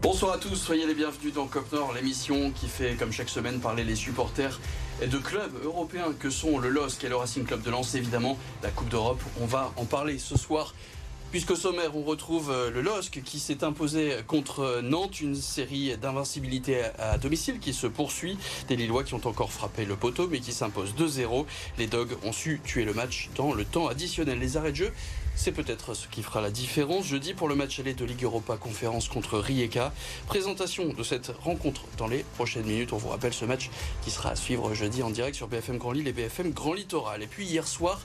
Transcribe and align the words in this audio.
Bonsoir 0.00 0.34
à 0.34 0.38
tous, 0.38 0.54
soyez 0.54 0.86
les 0.86 0.94
bienvenus 0.94 1.34
dans 1.34 1.48
Cop 1.48 1.72
Nord, 1.72 1.92
l'émission 1.92 2.52
qui 2.52 2.68
fait 2.68 2.94
comme 2.94 3.10
chaque 3.10 3.28
semaine 3.28 3.58
parler 3.58 3.82
les 3.82 3.96
supporters 3.96 4.60
de 5.04 5.18
clubs 5.18 5.52
européens 5.64 6.14
que 6.16 6.30
sont 6.30 6.60
le 6.60 6.68
LOSC 6.68 7.02
et 7.02 7.08
le 7.08 7.16
Racing 7.16 7.44
Club 7.44 7.62
de 7.62 7.70
Lens, 7.70 7.96
évidemment 7.96 8.38
la 8.62 8.70
Coupe 8.70 8.88
d'Europe. 8.90 9.20
On 9.40 9.46
va 9.46 9.72
en 9.76 9.86
parler 9.86 10.20
ce 10.20 10.38
soir 10.38 10.72
Puisqu'au 11.30 11.56
sommaire, 11.56 11.94
on 11.94 12.04
retrouve 12.04 12.50
euh, 12.50 12.70
le 12.70 12.80
LOSC 12.80 13.20
qui 13.22 13.38
s'est 13.38 13.62
imposé 13.62 14.12
contre 14.26 14.80
Nantes, 14.82 15.20
une 15.20 15.34
série 15.34 15.94
d'invincibilité 15.98 16.84
à 16.98 17.18
domicile 17.18 17.58
qui 17.58 17.74
se 17.74 17.86
poursuit. 17.86 18.38
Des 18.68 18.76
Lillois 18.76 19.04
qui 19.04 19.12
ont 19.12 19.26
encore 19.26 19.52
frappé 19.52 19.84
le 19.84 19.94
poteau 19.94 20.26
mais 20.26 20.40
qui 20.40 20.52
s'imposent 20.52 20.94
2-0. 20.94 21.44
Les 21.76 21.86
Dogs 21.86 22.16
ont 22.24 22.32
su 22.32 22.62
tuer 22.64 22.86
le 22.86 22.94
match 22.94 23.28
dans 23.36 23.52
le 23.52 23.66
temps 23.66 23.88
additionnel. 23.88 24.38
Les 24.38 24.56
arrêts 24.56 24.70
de 24.70 24.76
jeu 24.76 24.92
c'est 25.38 25.52
peut-être 25.52 25.94
ce 25.94 26.08
qui 26.08 26.24
fera 26.24 26.40
la 26.40 26.50
différence 26.50 27.06
jeudi 27.06 27.32
pour 27.32 27.48
le 27.48 27.54
match 27.54 27.78
aller 27.78 27.94
de 27.94 28.04
Ligue 28.04 28.24
Europa 28.24 28.56
Conférence 28.56 29.08
contre 29.08 29.38
Rijeka. 29.38 29.92
Présentation 30.26 30.92
de 30.92 31.02
cette 31.04 31.28
rencontre 31.28 31.82
dans 31.96 32.08
les 32.08 32.24
prochaines 32.34 32.66
minutes. 32.66 32.92
On 32.92 32.96
vous 32.96 33.08
rappelle 33.08 33.32
ce 33.32 33.44
match 33.44 33.70
qui 34.02 34.10
sera 34.10 34.30
à 34.30 34.36
suivre 34.36 34.74
jeudi 34.74 35.00
en 35.00 35.10
direct 35.10 35.36
sur 35.36 35.46
BFM 35.46 35.78
Grand 35.78 35.92
Lille 35.92 36.08
et 36.08 36.12
BFM 36.12 36.50
Grand 36.50 36.72
Littoral. 36.72 37.22
Et 37.22 37.28
puis 37.28 37.46
hier 37.46 37.68
soir, 37.68 38.00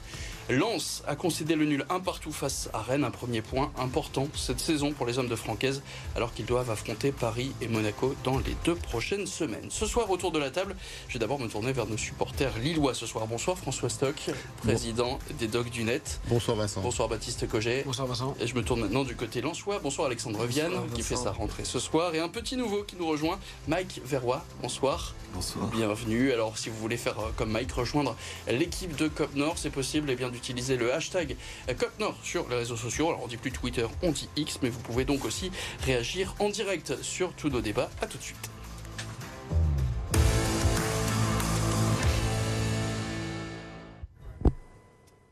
Lens 0.50 1.02
a 1.06 1.16
concédé 1.16 1.54
le 1.54 1.64
nul 1.64 1.86
un 1.88 2.00
partout 2.00 2.30
face 2.30 2.68
à 2.74 2.82
Rennes, 2.82 3.04
un 3.04 3.10
premier 3.10 3.40
point 3.40 3.72
important 3.78 4.28
cette 4.34 4.60
saison 4.60 4.92
pour 4.92 5.06
les 5.06 5.18
hommes 5.18 5.28
de 5.28 5.36
Francaise, 5.36 5.82
alors 6.16 6.34
qu'ils 6.34 6.44
doivent 6.44 6.70
affronter 6.70 7.12
Paris 7.12 7.52
et 7.62 7.68
Monaco 7.68 8.14
dans 8.24 8.38
les 8.38 8.54
deux 8.64 8.74
prochaines 8.74 9.26
semaines. 9.26 9.70
Ce 9.70 9.86
soir, 9.86 10.10
autour 10.10 10.32
de 10.32 10.38
la 10.38 10.50
table, 10.50 10.76
je 11.08 11.14
vais 11.14 11.18
d'abord 11.18 11.40
me 11.40 11.48
tourner 11.48 11.72
vers 11.72 11.86
nos 11.86 11.96
supporters 11.96 12.58
lillois 12.58 12.92
ce 12.92 13.06
soir. 13.06 13.26
Bonsoir 13.26 13.56
François 13.56 13.88
Stock, 13.88 14.16
président 14.58 15.18
des 15.38 15.48
Dogs 15.48 15.70
du 15.70 15.82
Net. 15.82 16.20
Bonsoir 16.28 16.58
Vincent. 16.58 16.82
Bonsoir 16.82 17.08
Baptiste 17.08 17.48
Cogé. 17.48 17.82
Bonsoir 17.86 18.06
Vincent. 18.06 18.36
Et 18.38 18.46
je 18.46 18.54
me 18.54 18.62
tourne 18.62 18.80
maintenant 18.80 19.04
du 19.04 19.16
côté 19.16 19.40
lensois. 19.40 19.78
Bonsoir 19.78 20.08
Alexandre 20.08 20.44
Vianne, 20.44 20.74
qui 20.94 21.02
fait 21.02 21.16
sa 21.16 21.32
rentrée 21.32 21.64
ce 21.64 21.78
soir. 21.78 22.14
Et 22.14 22.20
un 22.20 22.28
petit 22.28 22.58
nouveau 22.58 22.82
qui 22.82 22.96
nous 22.96 23.06
rejoint, 23.06 23.38
Mike 23.66 24.02
Verroy. 24.04 24.44
Bonsoir. 24.60 25.14
Bonsoir. 25.32 25.66
Bienvenue. 25.68 26.32
Alors, 26.32 26.58
si 26.58 26.68
vous 26.68 26.76
voulez 26.76 26.98
faire 26.98 27.18
euh, 27.18 27.30
comme 27.36 27.50
Mike, 27.50 27.72
rejoindre 27.72 28.14
l'équipe 28.46 28.94
de 28.96 29.08
Cop 29.08 29.34
Nord, 29.34 29.56
c'est 29.56 29.70
possible 29.70 30.10
et 30.10 30.12
eh 30.12 30.16
bien 30.16 30.30
d'utiliser 30.34 30.76
le 30.76 30.92
hashtag 30.92 31.36
Cop 31.78 31.98
Nord 31.98 32.18
sur 32.22 32.48
les 32.48 32.56
réseaux 32.56 32.76
sociaux. 32.76 33.08
Alors, 33.08 33.22
on 33.24 33.28
dit 33.28 33.38
plus 33.38 33.52
Twitter, 33.52 33.86
on 34.02 34.10
dit 34.10 34.28
X, 34.36 34.58
mais 34.62 34.68
vous 34.68 34.80
pouvez 34.80 35.04
donc 35.04 35.24
aussi 35.24 35.50
réagir 35.84 36.34
en 36.38 36.50
direct 36.50 37.02
sur 37.02 37.32
tous 37.32 37.48
nos 37.48 37.60
débats. 37.60 37.90
À 38.02 38.06
tout 38.06 38.18
de 38.18 38.22
suite. 38.22 38.50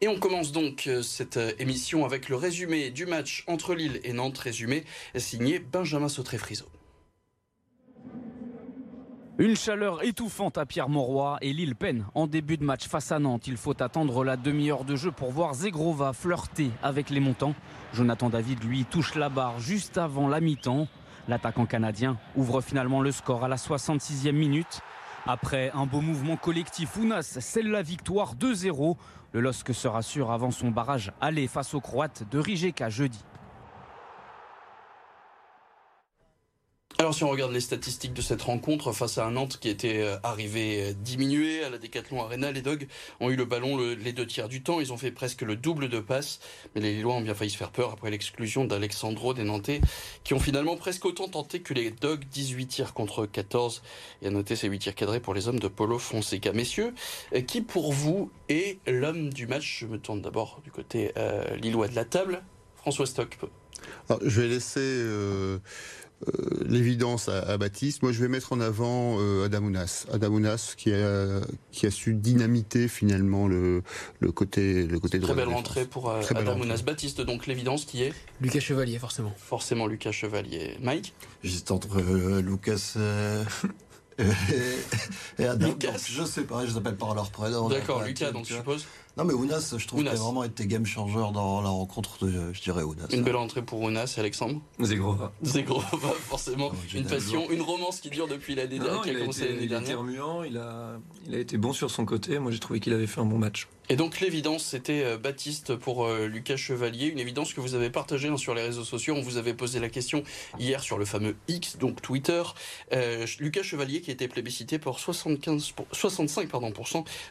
Et 0.02 0.08
on 0.08 0.18
commence 0.18 0.50
donc 0.50 0.88
euh, 0.88 1.00
cette 1.00 1.36
euh, 1.36 1.52
émission 1.60 2.04
avec 2.04 2.28
le 2.28 2.34
résumé 2.34 2.90
du 2.90 3.06
match 3.06 3.44
entre 3.46 3.72
Lille 3.72 4.00
et 4.02 4.12
Nantes, 4.12 4.36
résumé 4.36 4.82
signé 5.16 5.60
Benjamin 5.60 6.08
Sautré-Friso. 6.08 6.66
Une 9.42 9.56
chaleur 9.56 10.04
étouffante 10.04 10.56
à 10.56 10.66
Pierre-Mauroy 10.66 11.38
et 11.40 11.52
Lille 11.52 11.74
peine 11.74 12.06
en 12.14 12.28
début 12.28 12.58
de 12.58 12.64
match 12.64 12.86
face 12.86 13.10
à 13.10 13.18
Nantes. 13.18 13.48
Il 13.48 13.56
faut 13.56 13.82
attendre 13.82 14.22
la 14.22 14.36
demi-heure 14.36 14.84
de 14.84 14.94
jeu 14.94 15.10
pour 15.10 15.32
voir 15.32 15.54
Zegrova 15.54 16.12
flirter 16.12 16.70
avec 16.80 17.10
les 17.10 17.18
montants. 17.18 17.56
Jonathan 17.92 18.30
David, 18.30 18.62
lui, 18.62 18.84
touche 18.84 19.16
la 19.16 19.28
barre 19.28 19.58
juste 19.58 19.98
avant 19.98 20.28
la 20.28 20.40
mi-temps. 20.40 20.86
L'attaquant 21.26 21.66
canadien 21.66 22.18
ouvre 22.36 22.60
finalement 22.60 23.00
le 23.00 23.10
score 23.10 23.42
à 23.42 23.48
la 23.48 23.56
66e 23.56 24.30
minute. 24.30 24.80
Après 25.26 25.72
un 25.74 25.86
beau 25.86 26.02
mouvement 26.02 26.36
collectif, 26.36 26.96
Ounas 26.96 27.38
scelle 27.40 27.68
la 27.68 27.82
victoire 27.82 28.36
2-0. 28.36 28.96
Le 29.32 29.40
LOSC 29.40 29.74
se 29.74 29.88
rassure 29.88 30.30
avant 30.30 30.52
son 30.52 30.70
barrage 30.70 31.10
aller 31.20 31.48
face 31.48 31.74
aux 31.74 31.80
Croates 31.80 32.22
de 32.30 32.38
Rijeka 32.38 32.90
jeudi. 32.90 33.18
Alors 37.02 37.14
si 37.14 37.24
on 37.24 37.30
regarde 37.30 37.50
les 37.50 37.60
statistiques 37.60 38.14
de 38.14 38.22
cette 38.22 38.42
rencontre 38.42 38.92
face 38.92 39.18
à 39.18 39.26
un 39.26 39.32
Nantes 39.32 39.58
qui 39.60 39.68
était 39.68 40.02
euh, 40.02 40.18
arrivé 40.22 40.90
euh, 40.90 40.92
diminué 40.92 41.64
à 41.64 41.68
la 41.68 41.78
Décathlon 41.78 42.22
Arena, 42.22 42.52
les 42.52 42.62
Dogs 42.62 42.86
ont 43.18 43.28
eu 43.28 43.34
le 43.34 43.44
ballon 43.44 43.76
les 43.76 44.12
deux 44.12 44.24
tiers 44.24 44.48
du 44.48 44.62
temps, 44.62 44.78
ils 44.78 44.92
ont 44.92 44.96
fait 44.96 45.10
presque 45.10 45.42
le 45.42 45.56
double 45.56 45.88
de 45.88 45.98
passes, 45.98 46.38
mais 46.76 46.80
les 46.80 46.94
Lillois 46.94 47.14
ont 47.14 47.20
bien 47.20 47.34
failli 47.34 47.50
se 47.50 47.56
faire 47.56 47.72
peur 47.72 47.90
après 47.90 48.12
l'exclusion 48.12 48.66
d'Alexandro 48.66 49.34
des 49.34 49.42
Nantais 49.42 49.80
qui 50.22 50.32
ont 50.32 50.38
finalement 50.38 50.76
presque 50.76 51.04
autant 51.04 51.26
tenté 51.26 51.60
que 51.60 51.74
les 51.74 51.90
Dogs, 51.90 52.22
18 52.30 52.66
tirs 52.68 52.94
contre 52.94 53.26
14 53.26 53.82
et 54.22 54.28
à 54.28 54.30
noter 54.30 54.54
ces 54.54 54.68
8 54.68 54.78
tirs 54.78 54.94
cadrés 54.94 55.18
pour 55.18 55.34
les 55.34 55.48
hommes 55.48 55.58
de 55.58 55.66
Polo 55.66 55.98
Fonseca. 55.98 56.52
Messieurs, 56.52 56.94
euh, 57.34 57.40
qui 57.40 57.62
pour 57.62 57.92
vous 57.92 58.30
est 58.48 58.78
l'homme 58.86 59.32
du 59.32 59.48
match? 59.48 59.78
Je 59.80 59.86
me 59.86 59.98
tourne 59.98 60.22
d'abord 60.22 60.60
du 60.62 60.70
côté 60.70 61.12
lillois 61.60 61.88
de 61.88 61.96
la 61.96 62.04
table, 62.04 62.44
François 62.76 63.06
Stock. 63.06 63.36
je 64.24 64.40
vais 64.40 64.46
laisser... 64.46 65.58
l'évidence 66.66 67.28
à, 67.28 67.56
Baptiste. 67.58 68.02
Moi, 68.02 68.12
je 68.12 68.20
vais 68.20 68.28
mettre 68.28 68.52
en 68.52 68.60
avant 68.60 69.16
euh, 69.18 69.46
Adamounas. 69.46 70.06
Adamounas 70.12 70.74
qui 70.76 70.92
a, 70.92 71.40
qui 71.70 71.86
a 71.86 71.90
su 71.90 72.14
dynamiter 72.14 72.88
finalement 72.88 73.48
le, 73.48 73.82
le 74.20 74.32
côté, 74.32 74.86
le 74.86 74.98
côté 74.98 75.20
Très 75.20 75.34
belle 75.34 75.48
rentrée 75.48 75.84
pour 75.84 76.10
euh, 76.10 76.22
Adamounas. 76.34 76.82
Baptiste, 76.82 77.20
donc 77.20 77.46
l'évidence 77.46 77.84
qui 77.84 78.02
est 78.02 78.12
Lucas 78.40 78.60
Chevalier, 78.60 78.98
forcément. 78.98 79.32
Forcément 79.36 79.86
Lucas 79.86 80.12
Chevalier. 80.12 80.76
Mike 80.80 81.14
J'étais 81.44 81.72
entre 81.72 82.00
Lucas 82.40 82.96
et, 84.18 85.44
Adam. 85.44 85.68
Lucas. 85.68 85.96
je 86.08 86.24
sais 86.24 86.42
pas, 86.42 86.64
je 86.64 86.72
les 86.72 86.76
appelle 86.76 86.96
par 86.96 87.14
leur 87.14 87.30
prénom. 87.30 87.68
D'accord, 87.68 88.02
Lucas, 88.02 88.32
donc 88.32 88.46
je 88.46 88.54
suppose 88.54 88.86
non, 89.16 89.24
mais 89.24 89.34
Ounas, 89.34 89.74
je 89.76 89.86
trouve 89.86 90.00
qu'il 90.00 90.08
a 90.08 90.14
vraiment 90.14 90.42
été 90.42 90.66
game 90.66 90.86
changer 90.86 91.20
dans 91.34 91.60
la 91.60 91.68
rencontre 91.68 92.24
de, 92.26 92.52
je 92.52 92.62
dirais, 92.62 92.82
Ounas. 92.82 93.08
Une 93.12 93.22
belle 93.22 93.36
entrée 93.36 93.60
pour 93.60 93.82
Ounas, 93.82 94.14
Alexandre 94.16 94.60
Zegrova. 94.80 95.32
Zegrova, 95.42 95.86
forcément. 96.28 96.72
une 96.94 97.04
passion, 97.04 97.50
une 97.50 97.60
romance 97.60 98.00
qui 98.00 98.08
dure 98.08 98.26
depuis 98.26 98.54
l'année 98.54 98.78
dernière, 98.78 99.02
qui 99.02 99.10
a, 99.10 99.14
commencé 99.14 99.48
l'année 99.48 99.66
dernière. 99.66 99.68
Il 99.68 99.74
a 99.74 99.80
été 99.80 99.94
remuant, 99.94 100.42
il 100.44 100.56
a, 100.56 100.98
il 101.26 101.34
a 101.34 101.38
été 101.38 101.58
bon 101.58 101.74
sur 101.74 101.90
son 101.90 102.06
côté. 102.06 102.38
Moi, 102.38 102.52
j'ai 102.52 102.58
trouvé 102.58 102.80
qu'il 102.80 102.94
avait 102.94 103.06
fait 103.06 103.20
un 103.20 103.26
bon 103.26 103.38
match. 103.38 103.68
Et 103.92 103.96
donc 103.96 104.20
l'évidence, 104.20 104.64
c'était 104.64 105.04
euh, 105.04 105.18
Baptiste 105.18 105.76
pour 105.76 106.06
euh, 106.06 106.26
Lucas 106.26 106.56
Chevalier, 106.56 107.08
une 107.08 107.18
évidence 107.18 107.52
que 107.52 107.60
vous 107.60 107.74
avez 107.74 107.90
partagée 107.90 108.28
hein, 108.28 108.38
sur 108.38 108.54
les 108.54 108.62
réseaux 108.62 108.84
sociaux. 108.84 109.14
On 109.14 109.20
vous 109.20 109.36
avait 109.36 109.52
posé 109.52 109.80
la 109.80 109.90
question 109.90 110.22
hier 110.58 110.82
sur 110.82 110.96
le 110.96 111.04
fameux 111.04 111.36
X, 111.46 111.76
donc 111.76 112.00
Twitter. 112.00 112.42
Euh, 112.94 113.26
Lucas 113.38 113.62
Chevalier 113.62 114.00
qui 114.00 114.10
était 114.10 114.28
plébiscité 114.28 114.78
pour 114.78 114.98
75, 114.98 115.74
65 115.92 116.48
pardon, 116.48 116.72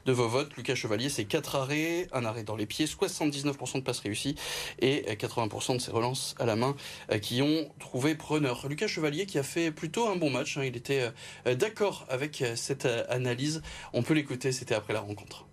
de 0.05 0.11
vos 0.11 0.27
votes. 0.27 0.55
Lucas 0.55 0.75
Chevalier, 0.75 1.09
c'est 1.09 1.25
4 1.25 1.55
arrêts, 1.55 2.07
un 2.11 2.25
arrêt 2.25 2.43
dans 2.43 2.55
les 2.55 2.67
pieds, 2.67 2.85
79% 2.85 3.77
de 3.77 3.79
passes 3.79 4.01
réussies 4.01 4.35
et 4.77 5.01
80% 5.15 5.77
de 5.77 5.81
ses 5.81 5.89
relances 5.89 6.35
à 6.37 6.45
la 6.45 6.55
main 6.55 6.75
qui 7.23 7.41
ont 7.41 7.71
trouvé 7.79 8.13
preneur. 8.13 8.67
Lucas 8.67 8.85
Chevalier 8.85 9.25
qui 9.25 9.39
a 9.39 9.43
fait 9.43 9.71
plutôt 9.71 10.09
un 10.09 10.15
bon 10.15 10.29
match, 10.29 10.57
hein. 10.57 10.63
il 10.63 10.77
était 10.77 11.09
d'accord 11.55 12.05
avec 12.07 12.43
cette 12.53 12.85
analyse. 12.85 13.63
On 13.93 14.03
peut 14.03 14.13
l'écouter, 14.13 14.51
c'était 14.51 14.75
après 14.75 14.93
la 14.93 14.99
rencontre. 14.99 15.47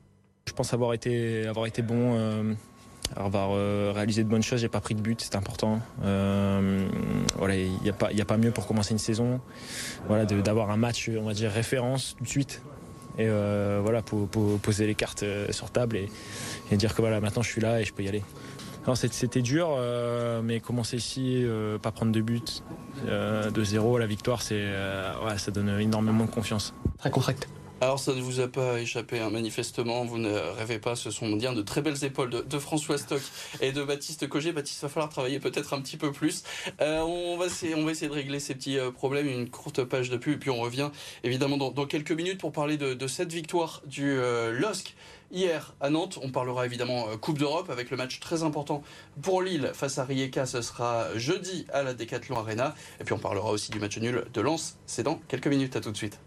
Je 0.49 0.55
pense 0.55 0.73
avoir 0.73 0.95
été, 0.95 1.47
avoir 1.47 1.67
été 1.67 1.83
bon, 1.83 2.15
euh, 2.17 2.55
avoir 3.15 3.51
euh, 3.53 3.93
réalisé 3.95 4.25
de 4.25 4.29
bonnes 4.31 4.43
choses. 4.43 4.61
J'ai 4.61 4.69
pas 4.69 4.81
pris 4.81 4.95
de 4.95 5.01
but, 5.03 5.21
c'est 5.21 5.37
important. 5.37 5.79
Euh, 6.03 6.89
voilà, 7.37 7.55
il 7.55 7.71
n'y 7.83 7.91
a 7.91 7.93
pas, 7.93 8.09
a 8.09 8.25
pas 8.25 8.39
mieux 8.39 8.51
pour 8.51 8.67
commencer 8.67 8.93
une 8.93 8.99
saison. 8.99 9.41
Voilà, 10.07 10.25
d'avoir 10.25 10.71
un 10.71 10.79
match, 10.79 11.11
on 11.15 11.25
va 11.25 11.35
dire 11.35 11.51
référence 11.51 12.17
tout 12.17 12.25
de 12.25 12.29
suite. 12.29 12.63
Et 13.19 13.29
voilà, 13.29 14.01
pour, 14.01 14.29
poser 14.29 14.87
les 14.87 14.95
cartes 14.95 15.25
sur 15.51 15.71
table 15.71 15.99
et, 16.71 16.77
dire 16.77 16.95
que 16.95 17.03
voilà, 17.03 17.21
maintenant 17.21 17.43
je 17.43 17.51
suis 17.51 17.61
là 17.61 17.81
et 17.81 17.85
je 17.85 17.93
peux 17.93 18.05
y 18.05 18.09
aller. 18.09 18.23
C'était 18.95 19.43
dur, 19.43 19.77
mais 20.45 20.61
commencer 20.61 20.97
ici, 20.97 21.45
pas 21.83 21.91
prendre 21.91 22.13
de 22.13 22.21
but, 22.21 22.63
de 23.07 23.65
zéro 23.65 23.99
la 23.99 24.07
victoire, 24.07 24.41
c'est, 24.41 24.65
ça 25.37 25.51
donne 25.51 25.81
énormément 25.81 26.25
de 26.25 26.31
confiance. 26.31 26.75
Très 26.99 27.11
correct. 27.11 27.49
Alors 27.81 28.01
ça 28.01 28.13
ne 28.13 28.21
vous 28.21 28.41
a 28.41 28.49
pas 28.49 28.81
échappé, 28.81 29.21
hein. 29.21 29.31
manifestement, 29.31 30.05
vous 30.05 30.19
ne 30.19 30.35
rêvez 30.37 30.81
pas, 30.81 30.97
ce 30.97 31.13
sont 31.13 31.31
bien 31.37 31.53
de 31.53 31.63
très 31.63 31.81
belles 31.81 32.03
épaules 32.03 32.31
de, 32.31 32.59
François 32.59 32.99
Stock 32.99 33.23
et 33.61 33.71
de 33.71 33.85
Baptiste 33.85 34.29
Cogé. 34.29 34.51
Baptiste, 34.51 34.83
va 34.83 34.89
falloir 34.89 35.09
travailler 35.09 35.39
peut-être 35.39 35.75
un 35.75 35.81
petit 35.81 35.97
peu 35.97 36.11
plus. 36.11 36.43
Euh, 36.81 37.03
on, 37.03 37.37
va 37.37 37.47
essayer, 37.47 37.77
on 37.77 37.85
va 37.85 37.93
essayer 37.93 38.09
de 38.09 38.15
régler 38.15 38.41
ces 38.41 38.57
petits 38.57 38.81
euh, 38.81 38.91
problèmes, 38.91 39.29
une 39.29 39.49
courte 39.49 39.85
page 39.85 40.11
de 40.11 40.17
pub, 40.17 40.35
et 40.35 40.39
puis 40.39 40.51
on 40.51 40.61
revient 40.61 40.91
évidemment 41.23 41.57
dans, 41.57 41.87
quelques 41.87 42.11
minutes 42.11 42.41
pour 42.41 42.51
parler 42.51 42.79
de, 42.79 43.07
cette 43.07 43.33
victoire 43.33 43.81
du 43.87 44.11
euh, 44.11 44.51
LOSC. 44.51 44.97
Hier 45.31 45.75
à 45.81 45.89
Nantes, 45.89 46.19
on 46.23 46.31
parlera 46.31 46.67
évidemment 46.67 47.05
Coupe 47.19 47.39
d'Europe 47.39 47.71
avec 47.71 47.91
le 47.91 47.97
match 47.97 48.19
très 48.19 48.43
important 48.43 48.83
pour 49.23 49.41
Lille 49.41 49.71
face 49.75 49.99
à 49.99 50.05
Rijeka. 50.05 50.47
Ce 50.47 50.63
sera 50.63 51.17
jeudi 51.17 51.67
à 51.73 51.85
la 51.85 51.95
Decathlon 51.95 52.39
Arena. 52.39 52.75
Et 52.99 53.05
puis 53.05 53.13
on 53.13 53.19
parlera 53.19 53.51
aussi 53.51 53.71
du 53.71 53.79
match 53.79 53.99
nul 53.99 54.25
de 54.33 54.41
Lens. 54.41 54.79
C'est 54.87 55.03
dans 55.03 55.21
quelques 55.29 55.47
minutes. 55.47 55.77
À 55.77 55.81
tout 55.81 55.93
de 55.93 55.97
suite. 55.99 56.19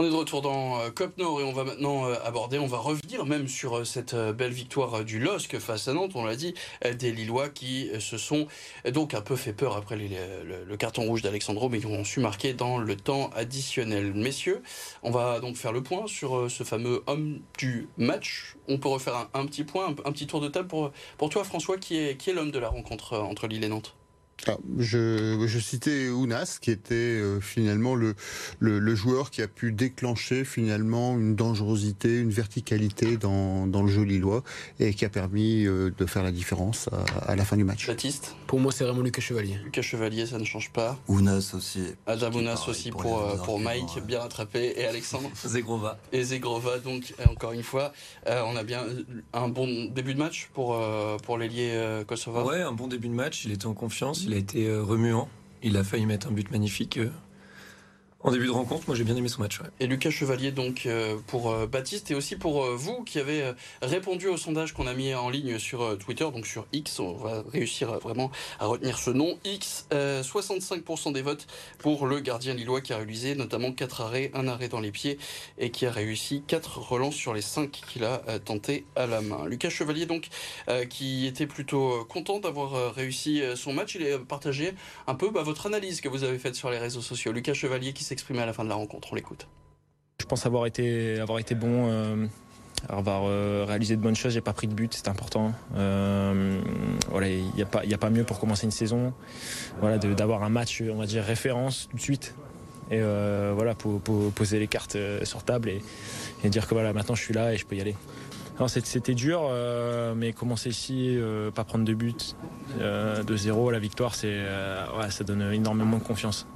On 0.00 0.04
est 0.04 0.08
de 0.08 0.14
retour 0.14 0.40
dans 0.40 0.80
euh, 0.80 0.88
Cop 0.88 1.18
Nord 1.18 1.42
et 1.42 1.44
on 1.44 1.52
va 1.52 1.62
maintenant 1.62 2.06
euh, 2.06 2.14
aborder, 2.24 2.58
on 2.58 2.66
va 2.66 2.78
revenir 2.78 3.26
même 3.26 3.48
sur 3.48 3.76
euh, 3.76 3.84
cette 3.84 4.14
belle 4.14 4.50
victoire 4.50 5.04
du 5.04 5.20
LOSC 5.20 5.58
face 5.58 5.88
à 5.88 5.92
Nantes, 5.92 6.12
on 6.14 6.24
l'a 6.24 6.36
dit, 6.36 6.54
des 6.98 7.12
Lillois 7.12 7.50
qui 7.50 7.90
se 7.98 8.16
sont 8.16 8.46
donc 8.94 9.12
un 9.12 9.20
peu 9.20 9.36
fait 9.36 9.52
peur 9.52 9.76
après 9.76 9.96
le, 9.98 10.76
carton 10.78 11.02
rouge 11.02 11.20
d'Alexandro, 11.20 11.68
mais 11.68 11.80
qui 11.80 11.86
ont 11.86 12.02
su 12.02 12.20
marquer 12.20 12.54
dans 12.54 12.78
le 12.78 12.96
temps 12.96 13.28
additionnel. 13.36 14.14
Messieurs, 14.14 14.62
on 15.02 15.10
va 15.10 15.38
donc 15.38 15.56
faire 15.56 15.72
le 15.72 15.82
point 15.82 16.06
sur 16.06 16.50
ce 16.50 16.64
fameux 16.64 17.02
homme 17.06 17.40
du 17.58 17.90
match. 17.98 18.56
On 18.68 18.78
peut 18.78 18.88
refaire 18.88 19.28
un, 19.34 19.44
petit 19.44 19.64
point, 19.64 19.94
un, 20.06 20.12
petit 20.12 20.26
tour 20.26 20.40
de 20.40 20.48
table 20.48 20.68
pour, 20.68 20.92
pour 21.18 21.28
toi 21.28 21.44
François, 21.44 21.76
qui 21.76 21.98
est, 21.98 22.16
qui 22.16 22.30
est 22.30 22.32
l'homme 22.32 22.52
de 22.52 22.58
la 22.58 22.70
rencontre 22.70 23.18
entre 23.18 23.46
Lille 23.46 23.64
et 23.64 23.68
Nantes? 23.68 23.94
Ah, 24.46 24.56
je, 24.78 25.44
je, 25.46 25.58
citais 25.58 26.08
Ounas, 26.08 26.58
qui 26.60 26.70
était 26.70 26.94
euh, 26.94 27.40
finalement 27.40 27.94
le, 27.94 28.14
le, 28.58 28.94
joueur 28.94 29.30
qui 29.30 29.42
a 29.42 29.48
pu 29.48 29.70
déclencher 29.70 30.44
finalement 30.44 31.18
une 31.18 31.36
dangerosité, 31.36 32.18
une 32.18 32.30
verticalité 32.30 33.18
dans, 33.18 33.66
dans 33.66 33.82
le 33.82 33.88
jeu 33.88 34.02
lillois 34.02 34.42
et 34.78 34.94
qui 34.94 35.04
a 35.04 35.10
permis 35.10 35.66
euh, 35.66 35.90
de 35.96 36.06
faire 36.06 36.22
la 36.22 36.32
différence 36.32 36.88
à, 37.26 37.36
la 37.36 37.44
fin 37.44 37.56
du 37.56 37.64
match. 37.64 37.86
Baptiste 37.86 38.34
Pour 38.46 38.60
moi, 38.60 38.72
c'est 38.72 38.84
vraiment 38.84 39.02
Lucas 39.02 39.20
Chevalier. 39.20 39.56
Lucas 39.62 39.82
Chevalier, 39.82 40.26
ça 40.26 40.38
ne 40.38 40.44
change 40.44 40.70
pas. 40.70 40.98
Ounas 41.08 41.52
aussi. 41.54 41.82
Adam 42.06 42.32
Ounas 42.32 42.64
aussi 42.68 42.90
pour, 42.90 43.02
pour, 43.02 43.20
euh, 43.20 43.36
pour 43.36 43.60
Mike, 43.60 43.98
bien 44.06 44.20
rattrapé. 44.20 44.72
Et 44.76 44.86
Alexandre 44.86 45.30
Zegrova. 45.44 45.98
Et 46.12 46.22
Zegrova, 46.22 46.78
donc 46.78 47.14
encore 47.28 47.52
une 47.52 47.62
fois, 47.62 47.92
on 48.26 48.56
a 48.56 48.62
bien 48.62 48.84
un 49.32 49.48
bon 49.48 49.90
début 49.92 50.14
de 50.14 50.18
match 50.18 50.48
pour, 50.54 50.80
pour 51.24 51.38
l'ailier 51.38 52.02
Kosovo. 52.06 52.48
Ouais, 52.48 52.62
un 52.62 52.72
bon 52.72 52.86
début 52.86 53.08
de 53.08 53.14
match. 53.14 53.44
Il 53.44 53.52
était 53.52 53.66
en 53.66 53.74
confiance 53.74 54.24
il 54.29 54.29
a 54.34 54.36
été 54.36 54.68
euh, 54.68 54.82
remuant. 54.82 55.28
Il 55.62 55.76
a 55.76 55.84
failli 55.84 56.06
mettre 56.06 56.28
un 56.28 56.32
but 56.32 56.50
magnifique 56.50 56.98
euh, 56.98 57.10
en 58.22 58.32
début 58.32 58.46
de 58.46 58.50
rencontre, 58.50 58.84
moi 58.86 58.94
j'ai 58.94 59.04
bien 59.04 59.16
aimé 59.16 59.28
son 59.28 59.40
match. 59.40 59.60
Et 59.80 59.86
Lucas 59.86 60.10
Chevalier, 60.10 60.52
donc 60.52 60.84
euh, 60.84 61.16
pour 61.26 61.50
euh, 61.50 61.66
Baptiste 61.66 62.10
et 62.10 62.14
aussi 62.14 62.36
pour 62.36 62.64
euh, 62.64 62.76
vous 62.76 63.02
qui 63.02 63.18
avez 63.18 63.52
répondu 63.80 64.28
au 64.28 64.36
sondage 64.36 64.74
qu'on 64.74 64.86
a 64.86 64.92
mis 64.92 65.14
en 65.14 65.30
ligne 65.30 65.58
sur 65.58 65.96
Twitter, 65.98 66.24
donc 66.30 66.46
sur 66.46 66.66
X, 66.72 67.00
on 67.00 67.14
va 67.14 67.42
réussir 67.50 67.98
vraiment 67.98 68.30
à 68.58 68.66
retenir 68.66 68.98
ce 68.98 69.10
nom. 69.10 69.38
X, 69.44 69.86
65% 69.90 71.12
des 71.12 71.22
votes 71.22 71.46
pour 71.78 72.06
le 72.06 72.20
gardien 72.20 72.52
lillois 72.52 72.82
qui 72.82 72.92
a 72.92 72.98
réalisé 72.98 73.34
notamment 73.34 73.72
4 73.72 74.02
arrêts, 74.02 74.30
un 74.34 74.48
arrêt 74.48 74.68
dans 74.68 74.80
les 74.80 74.90
pieds 74.90 75.18
et 75.58 75.70
qui 75.70 75.86
a 75.86 75.90
réussi 75.90 76.42
4 76.46 76.78
relances 76.78 77.14
sur 77.14 77.32
les 77.32 77.40
5 77.40 77.70
qu'il 77.70 78.04
a 78.04 78.18
tenté 78.44 78.84
à 78.96 79.06
la 79.06 79.22
main. 79.22 79.46
Lucas 79.46 79.70
Chevalier, 79.70 80.06
donc, 80.06 80.28
qui 80.90 81.26
était 81.26 81.46
plutôt 81.46 82.04
content 82.04 82.38
d'avoir 82.38 82.94
réussi 82.94 83.42
son 83.56 83.72
match, 83.72 83.94
il 83.94 84.06
a 84.06 84.18
partagé 84.18 84.74
un 85.06 85.14
peu 85.14 85.30
bah, 85.30 85.42
votre 85.42 85.66
analyse 85.66 86.00
que 86.00 86.08
vous 86.08 86.24
avez 86.24 86.38
faite 86.38 86.54
sur 86.54 86.70
les 86.70 86.78
réseaux 86.78 87.02
sociaux. 87.02 87.32
Lucas 87.32 87.54
Chevalier 87.54 87.92
qui 87.92 88.04
s'exprimer 88.10 88.40
à 88.40 88.46
la 88.46 88.52
fin 88.52 88.64
de 88.64 88.68
la 88.68 88.74
rencontre. 88.74 89.08
On 89.12 89.14
l'écoute. 89.14 89.46
Je 90.20 90.26
pense 90.26 90.44
avoir 90.44 90.66
été, 90.66 91.20
avoir 91.20 91.38
été 91.38 91.54
bon, 91.54 91.86
euh, 91.88 92.26
avoir 92.88 93.22
euh, 93.24 93.64
réalisé 93.66 93.96
de 93.96 94.02
bonnes 94.02 94.16
choses. 94.16 94.32
J'ai 94.32 94.40
pas 94.40 94.52
pris 94.52 94.66
de 94.66 94.74
but, 94.74 94.92
c'est 94.92 95.06
important. 95.06 95.52
Euh, 95.76 96.60
voilà, 97.08 97.28
il 97.28 97.46
n'y 97.54 97.62
a 97.62 97.66
pas, 97.66 97.84
il 97.84 97.94
a 97.94 97.98
pas 97.98 98.10
mieux 98.10 98.24
pour 98.24 98.40
commencer 98.40 98.64
une 98.64 98.72
saison. 98.72 99.14
Voilà, 99.78 99.98
d'avoir 99.98 100.42
un 100.42 100.48
match, 100.48 100.82
on 100.82 100.96
va 100.96 101.06
dire 101.06 101.22
référence 101.22 101.88
tout 101.88 101.96
de 101.96 102.02
suite. 102.02 102.34
Et 102.90 103.00
voilà, 103.00 103.76
pour, 103.76 104.00
poser 104.32 104.58
les 104.58 104.66
cartes 104.66 104.96
sur 105.22 105.44
table 105.44 105.70
et, 106.42 106.48
dire 106.48 106.66
que 106.66 106.74
voilà, 106.74 106.92
maintenant 106.92 107.14
je 107.14 107.22
suis 107.22 107.34
là 107.34 107.54
et 107.54 107.56
je 107.56 107.64
peux 107.64 107.76
y 107.76 107.80
aller. 107.80 107.94
C'était 108.66 109.14
dur, 109.14 109.48
mais 110.16 110.32
commencer 110.32 110.70
ici, 110.70 111.16
pas 111.54 111.62
prendre 111.62 111.84
de 111.84 111.94
but, 111.94 112.34
de 112.80 113.36
zéro 113.36 113.70
la 113.70 113.78
victoire, 113.78 114.16
ça 114.16 115.24
donne 115.24 115.52
énormément 115.52 115.98
de 115.98 116.02
confiance. 116.02 116.48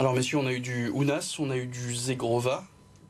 Alors 0.00 0.14
messieurs, 0.14 0.38
on 0.38 0.46
a 0.46 0.52
eu 0.54 0.60
du 0.60 0.90
Unas, 0.94 1.36
on 1.40 1.50
a 1.50 1.58
eu 1.58 1.66
du 1.66 1.94
Zegrova. 1.94 2.64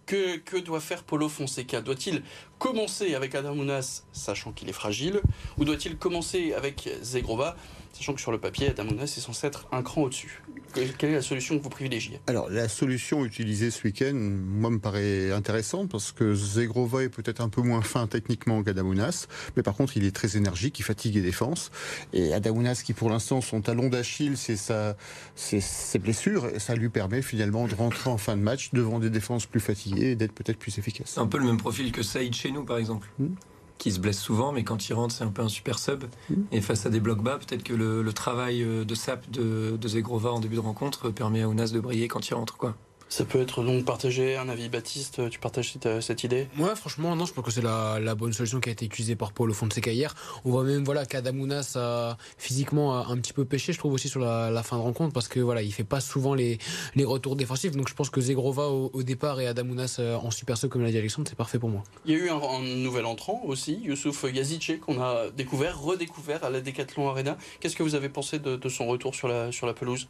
Que, 0.07 0.39
que 0.39 0.57
doit 0.57 0.81
faire 0.81 1.05
Polo 1.05 1.29
Fonseca? 1.29 1.81
Doit-il 1.81 2.25
commencer 2.61 3.15
avec 3.15 3.35
Adam 3.35 3.55
Unas, 3.55 4.05
sachant 4.12 4.53
qu'il 4.53 4.69
est 4.69 4.75
fragile, 4.75 5.23
ou 5.59 5.65
doit-il 5.65 5.97
commencer 5.97 6.53
avec 6.53 6.89
Zegrova, 7.03 7.57
sachant 7.95 8.12
que 8.12 8.21
sur 8.21 8.31
le 8.31 8.39
papier, 8.39 8.69
Adam 8.69 8.87
Unas 8.87 9.05
est 9.05 9.21
censé 9.21 9.47
être 9.47 9.67
un 9.73 9.83
cran 9.83 10.03
au-dessus 10.03 10.43
quelle 10.73 11.11
est 11.11 11.15
la 11.15 11.23
solution 11.23 11.59
que 11.59 11.62
vous 11.62 11.71
privilégiez? 11.71 12.21
Alors, 12.27 12.49
la 12.51 12.69
solution 12.69 13.25
utilisée 13.25 13.71
ce 13.71 13.85
week-end, 13.85 14.15
moi, 14.15 14.71
me 14.71 14.79
paraît 14.79 15.33
intéressante 15.33 15.91
parce 15.91 16.12
que 16.12 16.35
Zegrova 16.35 17.03
est 17.03 17.09
peut-être 17.09 17.41
un 17.41 17.49
peu 17.49 17.62
moins 17.62 17.83
fin 17.83 18.07
techniquement 18.07 18.63
qu'Adamounas, 18.63 19.27
mais 19.56 19.63
par 19.63 19.75
contre, 19.75 19.97
il 19.97 20.05
est 20.05 20.15
très 20.15 20.37
énergique, 20.37 20.79
il 20.79 20.83
fatigue 20.83 21.15
les 21.15 21.23
défenses. 21.23 21.71
Et 22.13 22.33
Adamounas, 22.33 22.83
qui 22.85 22.93
pour 22.93 23.11
l'instant, 23.11 23.41
son 23.41 23.61
talon 23.61 23.89
d'Achille, 23.89 24.37
c'est 24.37 24.56
sa, 24.56 24.97
ses 25.35 25.99
blessures, 25.99 26.47
et 26.47 26.59
ça 26.59 26.75
lui 26.75 26.89
permet 26.89 27.23
finalement 27.23 27.67
de 27.67 27.75
rentrer 27.75 28.11
en 28.11 28.19
fin 28.19 28.37
de 28.37 28.43
match 28.43 28.71
devant 28.73 28.99
des 28.99 29.11
défenses 29.11 29.47
plus 29.47 29.61
fatiguées 29.61 30.11
et 30.11 30.17
d'être 30.17 30.33
peut-être 30.33 30.59
plus 30.59 30.79
efficace. 30.79 31.13
C'est 31.15 31.21
un 31.21 31.27
peu 31.27 31.39
le 31.39 31.45
même 31.45 31.59
profil 31.59 31.93
que 31.93 32.03
Saïd 32.03 32.35
chez 32.50 32.55
nous, 32.56 32.64
par 32.64 32.79
exemple. 32.79 33.08
Hmm 33.19 33.35
qui 33.79 33.91
se 33.91 33.99
blesse 33.99 34.20
souvent, 34.20 34.52
mais 34.52 34.62
quand 34.62 34.91
il 34.91 34.93
rentre, 34.93 35.14
c'est 35.14 35.25
un 35.25 35.31
peu 35.31 35.41
un 35.41 35.49
super 35.49 35.79
sub. 35.79 36.05
Mm. 36.29 36.35
Et 36.52 36.61
face 36.61 36.85
à 36.85 36.91
des 36.91 37.00
blocs 37.00 37.23
bas, 37.23 37.38
peut-être 37.38 37.62
que 37.62 37.73
le, 37.73 38.12
travail 38.12 38.62
euh, 38.62 38.85
de 38.85 38.94
sap 38.94 39.31
de, 39.31 39.79
de 39.81 39.88
Zegrova 39.88 40.31
en 40.32 40.38
début 40.38 40.56
de 40.56 40.61
rencontre 40.61 41.08
permet 41.08 41.41
à 41.41 41.49
Ounas 41.49 41.70
de 41.73 41.81
briller 41.81 42.06
quand 42.06 42.29
il 42.29 42.35
rentre. 42.35 42.58
quoi. 42.58 42.76
Ça 43.11 43.25
peut 43.25 43.41
être 43.41 43.65
donc 43.65 43.85
partagé, 43.85 44.37
un 44.37 44.49
avis 44.49 44.69
Baptiste, 44.69 45.29
tu 45.31 45.41
partages 45.41 45.75
cette, 46.01 46.23
idée? 46.23 46.47
Ouais, 46.57 46.77
franchement, 46.77 47.17
non, 47.17 47.27
je 47.27 47.33
pense 47.33 47.45
que 47.45 47.51
c'est 47.51 47.61
la, 47.61 48.15
bonne 48.15 48.33
solution 48.33 48.61
qui 48.61 48.69
a 48.69 48.73
été 48.73 48.85
utilisée 48.85 49.17
par 49.17 49.33
Paul 49.33 49.51
au 49.51 49.53
fond 49.53 49.67
de 49.67 49.73
ses 49.73 49.81
hier. 49.81 50.15
On 50.45 50.51
voit 50.51 50.62
même 50.62 50.85
voilà, 50.85 51.05
qu'Adamounas 51.05 51.73
a 51.75 52.17
physiquement 52.39 53.05
un 53.05 53.17
petit 53.17 53.33
peu 53.33 53.45
pêché, 53.45 53.73
je 53.73 53.79
trouve 53.79 53.95
aussi 53.95 54.09
sur 54.09 54.21
la, 54.21 54.62
fin 54.62 54.77
de 54.77 54.83
rencontre, 54.83 55.12
parce 55.12 55.27
que 55.27 55.41
voilà, 55.41 55.61
il 55.62 55.73
fait 55.73 55.83
pas 55.83 55.99
souvent 55.99 56.35
les, 56.35 56.59
les 56.95 57.05
retours 57.05 57.35
défensifs. 57.35 57.73
Donc 57.73 57.89
je 57.89 57.95
pense 57.95 58.11
que 58.11 58.21
Zegrova 58.21 58.69
au, 58.69 59.03
départ 59.03 59.41
et 59.41 59.49
Adamounas 59.49 59.97
euh, 59.99 60.15
en 60.15 60.31
super 60.31 60.56
sub, 60.56 60.71
comme 60.71 60.83
l'a 60.85 60.93
dit 60.93 60.99
Alexandre, 60.99 61.29
c'est 61.29 61.37
parfait 61.37 61.59
pour 61.59 61.69
moi. 61.69 61.83
Il 62.06 62.13
y 62.13 62.15
a 62.15 62.19
eu 62.19 62.31
un, 62.31 62.61
nouvel 62.63 63.06
entrant 63.06 63.43
aussi, 63.45 63.81
Youssouf 63.83 64.25
Yazice, 64.33 64.79
qu'on 64.87 65.03
a 65.03 65.31
découvert, 65.37 65.81
redécouvert 65.81 66.45
à 66.45 66.51
la 66.51 66.61
Decathlon 66.61 67.09
Arena. 67.09 67.37
Qu'est-ce 67.59 67.75
que 67.75 67.83
vous 67.83 67.97
avez 67.97 68.09
pensé 68.09 68.39
de, 68.39 68.55
de 68.55 68.69
son 68.69 68.87
retour 68.87 69.17
sur 69.17 69.27
la, 69.27 69.51
sur 69.51 69.67
la 69.67 69.75
pelouse? 69.75 70.06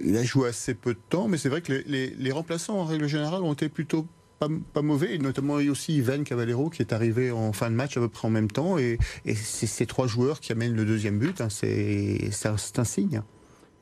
Il 0.00 0.16
a 0.16 0.22
joué 0.22 0.48
assez 0.48 0.74
peu 0.74 0.94
de 0.94 1.00
temps, 1.08 1.28
mais 1.28 1.38
c'est 1.38 1.48
vrai 1.48 1.60
que 1.60 1.72
les, 1.86 2.32
remplaçants, 2.32 2.78
en 2.78 2.84
règle 2.84 3.06
générale, 3.06 3.42
ont 3.42 3.52
été 3.52 3.68
plutôt 3.68 4.06
pas, 4.38 4.82
mauvais, 4.82 5.18
notamment 5.18 5.54
aussi 5.54 5.96
Ivan 5.96 6.24
Cavallero 6.24 6.68
qui 6.68 6.82
est 6.82 6.92
arrivé 6.92 7.30
en 7.30 7.52
fin 7.52 7.70
de 7.70 7.76
match 7.76 7.96
à 7.96 8.00
peu 8.00 8.08
près 8.08 8.26
en 8.26 8.30
même 8.30 8.50
temps. 8.50 8.78
Et, 8.78 8.98
c'est 9.24 9.66
ces 9.66 9.86
trois 9.86 10.06
joueurs 10.06 10.40
qui 10.40 10.52
amènent 10.52 10.74
le 10.74 10.84
deuxième 10.84 11.18
but, 11.18 11.40
hein, 11.40 11.48
c'est 11.48 12.30
un 12.76 12.84
signe. 12.84 13.22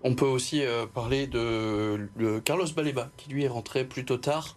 On 0.02 0.14
peut 0.14 0.26
aussi 0.26 0.64
euh, 0.64 0.87
parler 0.87 1.26
de 1.26 2.38
Carlos 2.44 2.66
Baleba 2.75 3.11
qui 3.16 3.31
lui 3.31 3.44
est 3.44 3.49
rentré 3.49 3.84
plutôt 3.84 4.16
tard. 4.16 4.56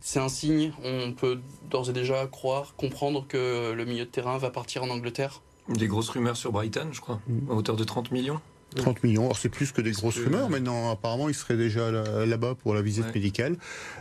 C'est 0.00 0.20
un 0.20 0.28
signe, 0.28 0.72
on 0.84 1.12
peut 1.12 1.40
d'ores 1.70 1.90
et 1.90 1.92
déjà 1.92 2.26
croire, 2.26 2.74
comprendre 2.76 3.26
que 3.26 3.72
le 3.72 3.84
milieu 3.84 4.04
de 4.04 4.10
terrain 4.10 4.38
va 4.38 4.50
partir 4.50 4.84
en 4.84 4.90
Angleterre. 4.90 5.42
Des 5.68 5.86
grosses 5.86 6.08
rumeurs 6.10 6.36
sur 6.36 6.52
Brighton, 6.52 6.88
je 6.92 7.00
crois, 7.00 7.20
mm. 7.26 7.50
à 7.50 7.54
hauteur 7.54 7.76
de 7.76 7.84
30 7.84 8.12
millions. 8.12 8.40
30 8.76 9.02
millions. 9.02 9.24
Alors 9.24 9.38
c'est 9.38 9.48
plus 9.48 9.72
que 9.72 9.80
des 9.80 9.92
grosses 9.92 10.18
rumeurs. 10.18 10.50
Maintenant, 10.50 10.90
apparemment, 10.90 11.28
il 11.28 11.34
serait 11.34 11.56
déjà 11.56 11.90
là-bas 11.90 12.54
pour 12.54 12.74
la 12.74 12.82
visite 12.82 13.14
médicale. 13.14 13.56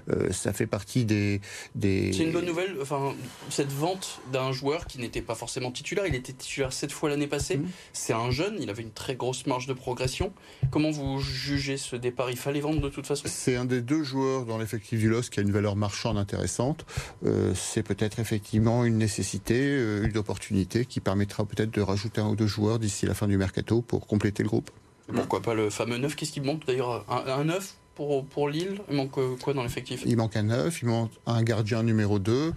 Euh, 0.09 0.31
ça 0.31 0.53
fait 0.53 0.67
partie 0.67 1.05
des. 1.05 1.41
des... 1.75 2.11
C'est 2.13 2.23
une 2.23 2.31
bonne 2.31 2.45
nouvelle. 2.45 2.77
Enfin, 2.81 3.13
cette 3.49 3.71
vente 3.71 4.21
d'un 4.31 4.51
joueur 4.51 4.85
qui 4.85 4.99
n'était 4.99 5.21
pas 5.21 5.35
forcément 5.35 5.71
titulaire. 5.71 6.05
Il 6.07 6.15
était 6.15 6.33
titulaire 6.33 6.73
sept 6.73 6.91
fois 6.91 7.09
l'année 7.09 7.27
passée. 7.27 7.57
Mmh. 7.57 7.67
C'est 7.93 8.13
un 8.13 8.31
jeune. 8.31 8.57
Il 8.59 8.69
avait 8.69 8.83
une 8.83 8.91
très 8.91 9.15
grosse 9.15 9.45
marge 9.45 9.67
de 9.67 9.73
progression. 9.73 10.33
Comment 10.71 10.91
vous 10.91 11.19
jugez 11.19 11.77
ce 11.77 11.95
départ? 11.95 12.29
Il 12.29 12.37
fallait 12.37 12.61
vendre 12.61 12.81
de 12.81 12.89
toute 12.89 13.07
façon. 13.07 13.23
C'est 13.27 13.55
un 13.55 13.65
des 13.65 13.81
deux 13.81 14.03
joueurs 14.03 14.45
dans 14.45 14.57
l'effectif 14.57 14.99
du 14.99 15.09
LOS 15.09 15.29
qui 15.29 15.39
a 15.39 15.43
une 15.43 15.51
valeur 15.51 15.75
marchande 15.75 16.17
intéressante. 16.17 16.85
Euh, 17.25 17.53
c'est 17.55 17.83
peut-être 17.83 18.19
effectivement 18.19 18.85
une 18.85 18.97
nécessité, 18.97 19.55
euh, 19.59 20.07
une 20.07 20.17
opportunité 20.17 20.85
qui 20.85 20.99
permettra 20.99 21.45
peut-être 21.45 21.71
de 21.71 21.81
rajouter 21.81 22.21
un 22.21 22.29
ou 22.29 22.35
deux 22.35 22.47
joueurs 22.47 22.79
d'ici 22.79 23.05
la 23.05 23.13
fin 23.13 23.27
du 23.27 23.37
mercato 23.37 23.81
pour 23.81 24.07
compléter 24.07 24.43
le 24.43 24.49
groupe. 24.49 24.66
Pourquoi 25.13 25.41
pas 25.41 25.53
le 25.53 25.69
fameux 25.69 25.97
neuf? 25.97 26.15
Qu'est-ce 26.15 26.31
qui 26.31 26.41
manque 26.41 26.65
d'ailleurs? 26.65 27.05
Un, 27.09 27.43
neuf 27.43 27.75
pour, 27.95 28.25
pour 28.25 28.49
Lille? 28.49 28.79
Il 28.89 28.95
manque 28.95 29.17
quoi 29.41 29.53
dans 29.53 29.63
l'effectif? 29.63 30.03
Il 30.05 30.17
manque 30.17 30.35
un 30.35 30.43
neuf, 30.43 30.81
il 30.81 30.87
manque 30.87 31.11
un 31.25 31.41
gardien 31.43 31.83
numéro 31.83 32.19
2 32.19 32.53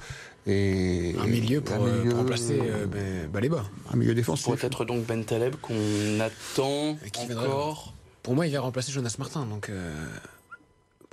et 0.46 1.14
un 1.18 1.26
milieu 1.26 1.60
pour, 1.60 1.84
euh, 1.84 2.14
remplacer 2.14 2.58
euh, 2.60 2.86
ben, 2.86 3.28
Baléba. 3.30 3.64
Un 3.92 3.96
milieu 3.96 4.14
défensif. 4.14 4.44
Pourrait 4.44 4.66
être 4.66 4.84
donc 4.84 5.04
Ben 5.04 5.24
Taleb 5.24 5.56
qu'on 5.56 6.20
attend 6.20 6.96
encore. 7.18 7.94
Pour 8.22 8.34
moi, 8.34 8.46
il 8.46 8.52
va 8.52 8.60
remplacer 8.60 8.92
Jonas 8.92 9.16
Martin. 9.18 9.46
Donc, 9.46 9.68
euh, 9.68 10.06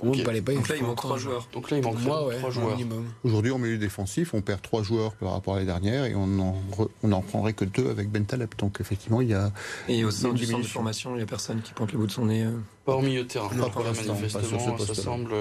donc 0.03 0.15
là, 0.69 0.75
il 0.75 0.83
manque 0.83 0.97
trois 0.97 1.17
joueurs. 1.17 1.47
Donc 1.51 1.71
là, 1.71 1.77
il 1.77 1.83
manque 1.83 1.99
trois 1.99 2.51
joueurs. 2.51 2.77
Aujourd'hui, 3.23 3.51
en 3.51 3.57
milieu 3.57 3.77
défensif, 3.77 4.33
on 4.33 4.41
perd 4.41 4.61
trois 4.61 4.83
joueurs 4.83 5.13
par 5.15 5.31
rapport 5.31 5.55
à 5.55 5.57
l'année 5.57 5.71
dernière 5.71 6.05
et 6.05 6.13
on 6.13 6.27
n'en 6.27 6.55
on 7.01 7.11
en 7.11 7.21
prendrait 7.21 7.53
que 7.53 7.65
deux 7.65 7.89
avec 7.89 8.11
Bentaleb. 8.11 8.49
Donc 8.59 8.77
effectivement, 8.79 9.21
il 9.21 9.29
y 9.29 9.33
a. 9.33 9.51
Et 9.87 10.05
au 10.05 10.11
sein 10.11 10.33
du 10.33 10.45
centre 10.45 10.61
de 10.61 10.67
formation, 10.67 11.11
il 11.15 11.17
n'y 11.17 11.23
a 11.23 11.25
personne 11.25 11.61
qui 11.61 11.73
pointe 11.73 11.91
le 11.91 11.97
bout 11.97 12.07
de 12.07 12.11
son 12.11 12.25
nez. 12.25 12.43
Euh. 12.43 12.51
Pas 12.87 12.95
au 12.95 13.01
milieu 13.01 13.23
de 13.23 13.27
terrain. 13.27 13.49
Non, 13.53 13.69
pas 13.69 13.83
manifestement, 13.83 14.77
ça 14.77 14.95
semble, 14.95 15.33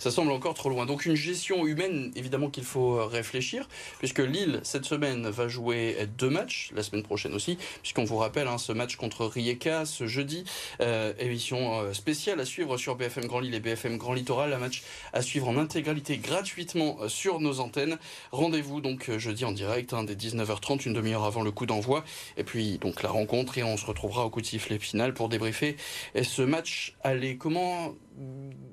ça 0.00 0.10
semble 0.10 0.32
encore 0.32 0.54
trop 0.54 0.68
loin. 0.68 0.84
Donc 0.84 1.06
une 1.06 1.14
gestion 1.14 1.64
humaine, 1.64 2.10
évidemment 2.16 2.50
qu'il 2.50 2.64
faut 2.64 2.96
euh, 2.96 3.04
réfléchir, 3.04 3.68
puisque 4.00 4.18
Lille, 4.18 4.58
cette 4.64 4.84
semaine, 4.84 5.28
va 5.28 5.46
jouer 5.46 6.08
deux 6.18 6.28
matchs, 6.28 6.72
la 6.74 6.82
semaine 6.82 7.04
prochaine 7.04 7.34
aussi, 7.34 7.56
puisqu'on 7.82 8.02
vous 8.02 8.16
rappelle 8.16 8.48
hein, 8.48 8.58
ce 8.58 8.72
match 8.72 8.96
contre 8.96 9.26
Rijeka 9.26 9.86
ce 9.86 10.08
jeudi, 10.08 10.42
euh, 10.80 11.12
émission 11.20 11.94
spéciale 11.94 12.40
à 12.40 12.44
suivre 12.44 12.76
sur 12.76 12.96
BFM 12.96 13.26
Grand 13.26 13.38
Lille 13.38 13.54
et 13.54 13.60
BFM 13.60 13.96
Grand 13.96 14.14
Littoral. 14.14 14.52
Un 14.52 14.58
match 14.58 14.82
à 15.12 15.22
suivre 15.22 15.46
en 15.46 15.56
intégralité 15.56 16.18
gratuitement 16.18 16.98
sur 17.06 17.38
nos 17.38 17.60
antennes. 17.60 17.96
Rendez-vous 18.32 18.80
donc 18.80 19.08
jeudi 19.18 19.44
en 19.44 19.52
direct 19.52 19.92
hein, 19.92 20.02
dès 20.02 20.16
19h30, 20.16 20.88
une 20.88 20.94
demi-heure 20.94 21.22
avant 21.22 21.42
le 21.42 21.52
coup 21.52 21.66
d'envoi. 21.66 22.02
Et 22.36 22.42
puis 22.42 22.78
donc 22.78 23.04
la 23.04 23.10
rencontre 23.10 23.56
et 23.56 23.62
on 23.62 23.76
se 23.76 23.86
retrouvera 23.86 24.24
au 24.26 24.30
coup 24.30 24.40
de 24.40 24.46
sifflet 24.46 24.80
final 24.80 25.14
pour 25.14 25.28
débriefer 25.28 25.76
ce 26.20 26.42
match 26.42 26.87
aller. 27.02 27.36
Comment 27.36 27.94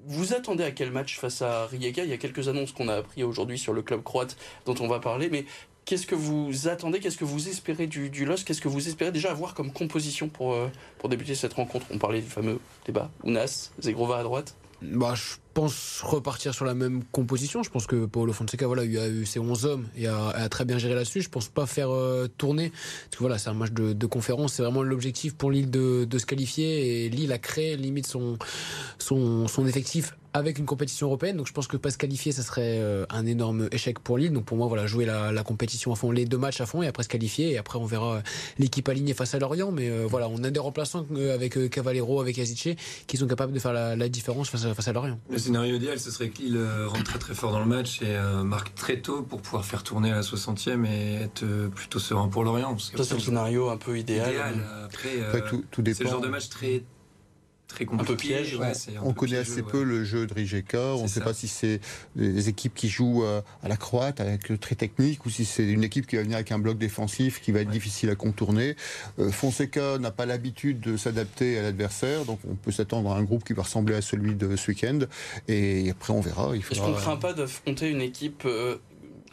vous 0.05 0.33
attendez 0.33 0.63
à 0.63 0.71
quel 0.71 0.91
match 0.91 1.17
face 1.17 1.41
à 1.41 1.65
Rijeka? 1.67 2.03
Il 2.03 2.09
y 2.09 2.13
a 2.13 2.17
quelques 2.17 2.47
annonces 2.47 2.71
qu'on 2.71 2.87
a 2.87 2.95
appris 2.95 3.23
aujourd'hui 3.23 3.57
sur 3.57 3.73
le 3.73 3.81
club 3.81 4.03
croate 4.03 4.37
dont 4.65 4.75
on 4.79 4.87
va 4.87 4.99
parler, 4.99 5.29
mais 5.29 5.45
Qu'est-ce 5.85 6.07
que 6.07 6.15
vous 6.15 6.67
attendez? 6.67 6.99
Qu'est-ce 6.99 7.17
que 7.17 7.25
vous 7.25 7.47
espérez 7.47 7.85
du, 7.85 8.09
du 8.09 8.25
Qu'est-ce 8.25 8.59
que 8.59 8.67
vous 8.67 8.87
espérez 8.87 9.11
déjà 9.11 9.29
avoir 9.29 9.53
comme 9.53 9.71
composition 9.71 10.29
pour, 10.29 10.53
euh, 10.53 10.67
pour 10.97 11.09
débuter 11.09 11.35
cette 11.35 11.53
rencontre? 11.53 11.85
On 11.91 11.99
parlait 11.99 12.21
du 12.21 12.27
fameux 12.27 12.59
débat 12.87 13.11
Ounas, 13.23 13.69
Zegrova 13.79 14.17
à 14.17 14.23
droite. 14.23 14.55
Bah, 14.81 15.13
Je 15.13 15.35
pense 15.55 16.01
repartir 16.03 16.53
sur 16.53 16.65
la 16.65 16.75
même 16.75 17.03
composition. 17.05 17.63
Je 17.63 17.71
pense 17.71 17.87
que 17.87 18.05
Paulo 18.05 18.33
Fonseca 18.33 18.67
voilà, 18.67 18.83
il 18.83 18.95
a 18.99 19.07
eu 19.07 19.25
ses 19.25 19.39
11 19.39 19.65
hommes 19.65 19.87
et 19.95 20.05
a, 20.05 20.47
très 20.49 20.65
bien 20.65 20.77
géré 20.77 20.93
là-dessus. 20.93 21.21
Je 21.21 21.29
pense 21.29 21.47
pas 21.47 21.65
faire 21.65 21.89
euh, 21.89 22.27
tourner. 22.37 22.69
Parce 22.69 23.15
que 23.15 23.19
voilà, 23.19 23.37
c'est 23.37 23.49
un 23.49 23.53
match 23.53 23.71
de, 23.71 24.05
conférence. 24.05 24.53
C'est 24.53 24.63
vraiment 24.63 24.83
l'objectif 24.83 25.33
pour 25.33 25.49
Lille 25.49 25.71
de, 25.71 26.17
se 26.17 26.25
qualifier. 26.25 27.05
Et 27.05 27.09
Lille 27.09 27.31
a 27.31 27.39
créé 27.39 27.77
limite 27.77 28.05
son, 28.05 28.37
son 28.99 29.65
effectif 29.65 30.13
avec 30.35 30.59
une 30.59 30.65
compétition 30.65 31.07
européenne. 31.07 31.37
Donc 31.37 31.47
je 31.47 31.53
pense 31.53 31.65
que 31.67 31.77
pas 31.77 31.91
se 31.91 31.97
qualifier, 31.97 32.33
ça 32.33 32.43
serait 32.43 32.79
euh, 32.81 33.05
un 33.09 33.25
énorme 33.25 33.69
échec 33.71 33.99
pour 33.99 34.17
Lille. 34.17 34.33
Donc 34.33 34.43
pour 34.43 34.57
moi, 34.57 34.67
voilà, 34.67 34.85
jouer 34.85 35.05
la, 35.05 35.43
compétition 35.43 35.93
à 35.93 35.95
fond, 35.95 36.11
les 36.11 36.25
deux 36.25 36.37
matchs 36.37 36.59
à 36.59 36.65
fond 36.65 36.83
et 36.83 36.87
après 36.87 37.03
se 37.03 37.07
qualifier. 37.07 37.53
Et 37.53 37.57
après, 37.57 37.79
on 37.79 37.85
verra 37.85 38.15
euh, 38.15 38.21
l'équipe 38.59 38.87
alignée 38.89 39.13
face 39.13 39.33
à 39.33 39.39
Lorient. 39.39 39.71
Mais 39.71 39.89
euh, 39.89 40.05
voilà, 40.05 40.27
on 40.27 40.43
a 40.43 40.51
des 40.51 40.59
remplaçants 40.59 41.05
avec 41.33 41.69
Cavallero, 41.69 42.19
avec 42.19 42.37
Azice, 42.37 42.75
qui 43.07 43.15
sont 43.15 43.27
capables 43.27 43.53
de 43.53 43.59
faire 43.59 43.71
la, 43.71 44.09
différence 44.09 44.49
face 44.49 44.65
à, 44.65 44.73
face 44.73 44.89
à, 44.89 44.93
Lorient. 44.93 45.17
Le 45.29 45.37
scénario 45.37 45.77
idéal, 45.77 45.99
ce 45.99 46.11
serait 46.11 46.27
que 46.27 46.39
Lille 46.39 46.59
rentre 46.85 47.05
très 47.05 47.19
très 47.19 47.33
fort 47.33 47.53
dans 47.53 47.59
le 47.61 47.65
match 47.65 48.01
et 48.01 48.17
marque 48.43 48.75
très 48.75 48.99
tôt 48.99 49.21
pour 49.21 49.41
pouvoir 49.41 49.63
faire 49.63 49.83
tourner 49.83 50.11
à 50.11 50.15
la 50.15 50.21
60e 50.21 50.85
et 50.85 51.23
être 51.23 51.45
plutôt 51.73 51.99
serein 51.99 52.27
pour 52.27 52.43
Lorient. 52.43 52.77
ça, 52.77 53.03
c'est 53.05 53.13
le 53.13 53.19
scénario 53.21 53.69
un 53.69 53.77
peu 53.77 53.97
idéal. 53.97 54.35
Après, 54.83 55.15
tout, 55.49 55.63
tout 55.71 55.81
dépend. 55.81 55.97
C'est 55.97 56.03
le 56.03 56.09
genre 56.09 56.21
de 56.21 56.27
match 56.27 56.49
très 56.49 56.83
très 57.67 57.85
compliqué. 57.85 58.11
Un 58.11 58.15
peu 58.15 58.17
piège. 58.17 58.59
on 59.03 59.13
connaît 59.13 59.37
assez 59.37 59.61
peu 59.61 59.83
le 59.83 60.03
jeu 60.03 60.27
de 60.27 60.33
Rijeka. 60.33 60.95
On 60.95 61.03
ne 61.03 61.07
sait 61.07 61.21
pas 61.21 61.33
si 61.33 61.47
c'est 61.47 61.79
des 62.15 62.49
équipes 62.49 62.73
qui 62.73 62.89
jouent 62.89 63.23
euh, 63.23 63.41
à 63.63 63.67
la 63.67 63.77
croate, 63.77 64.19
avec 64.21 64.49
le 64.49 64.57
très 64.57 64.75
technique, 64.75 65.25
ou 65.25 65.29
si 65.29 65.45
c'est 65.45 65.65
une 65.65 65.83
équipe 65.83 66.07
qui 66.07 66.15
va 66.15 66.23
venir 66.23 66.35
avec 66.35 66.51
un 66.51 66.59
bloc 66.59 66.77
défensif 66.77 67.41
qui 67.41 67.51
va 67.51 67.61
être 67.61 67.69
difficile 67.69 68.09
à 68.09 68.15
contourner. 68.15 68.75
Euh, 69.19 69.31
Fonseca 69.31 69.97
n'a 69.97 70.11
pas 70.11 70.25
l'habitude 70.25 70.79
de 70.79 70.97
s'adapter 70.97 71.57
à 71.57 71.61
l'adversaire, 71.61 72.25
donc 72.25 72.39
on 72.49 72.55
peut 72.55 72.71
s'attendre 72.71 73.11
à 73.11 73.17
un 73.17 73.23
groupe 73.23 73.43
qui 73.43 73.53
va 73.53 73.63
ressembler 73.63 73.95
à 73.95 74.01
celui 74.01 74.35
de 74.35 74.55
ce 74.55 74.71
week-end. 74.71 74.99
Et 75.47 75.89
après, 75.89 76.13
on 76.13 76.21
verra. 76.21 76.55
Est-ce 76.55 76.79
qu'on 76.79 76.89
ne 76.89 76.95
craint 76.95 77.17
pas 77.17 77.33
d'affronter 77.33 77.89
une 77.89 78.01
équipe 78.01 78.43
euh, 78.45 78.77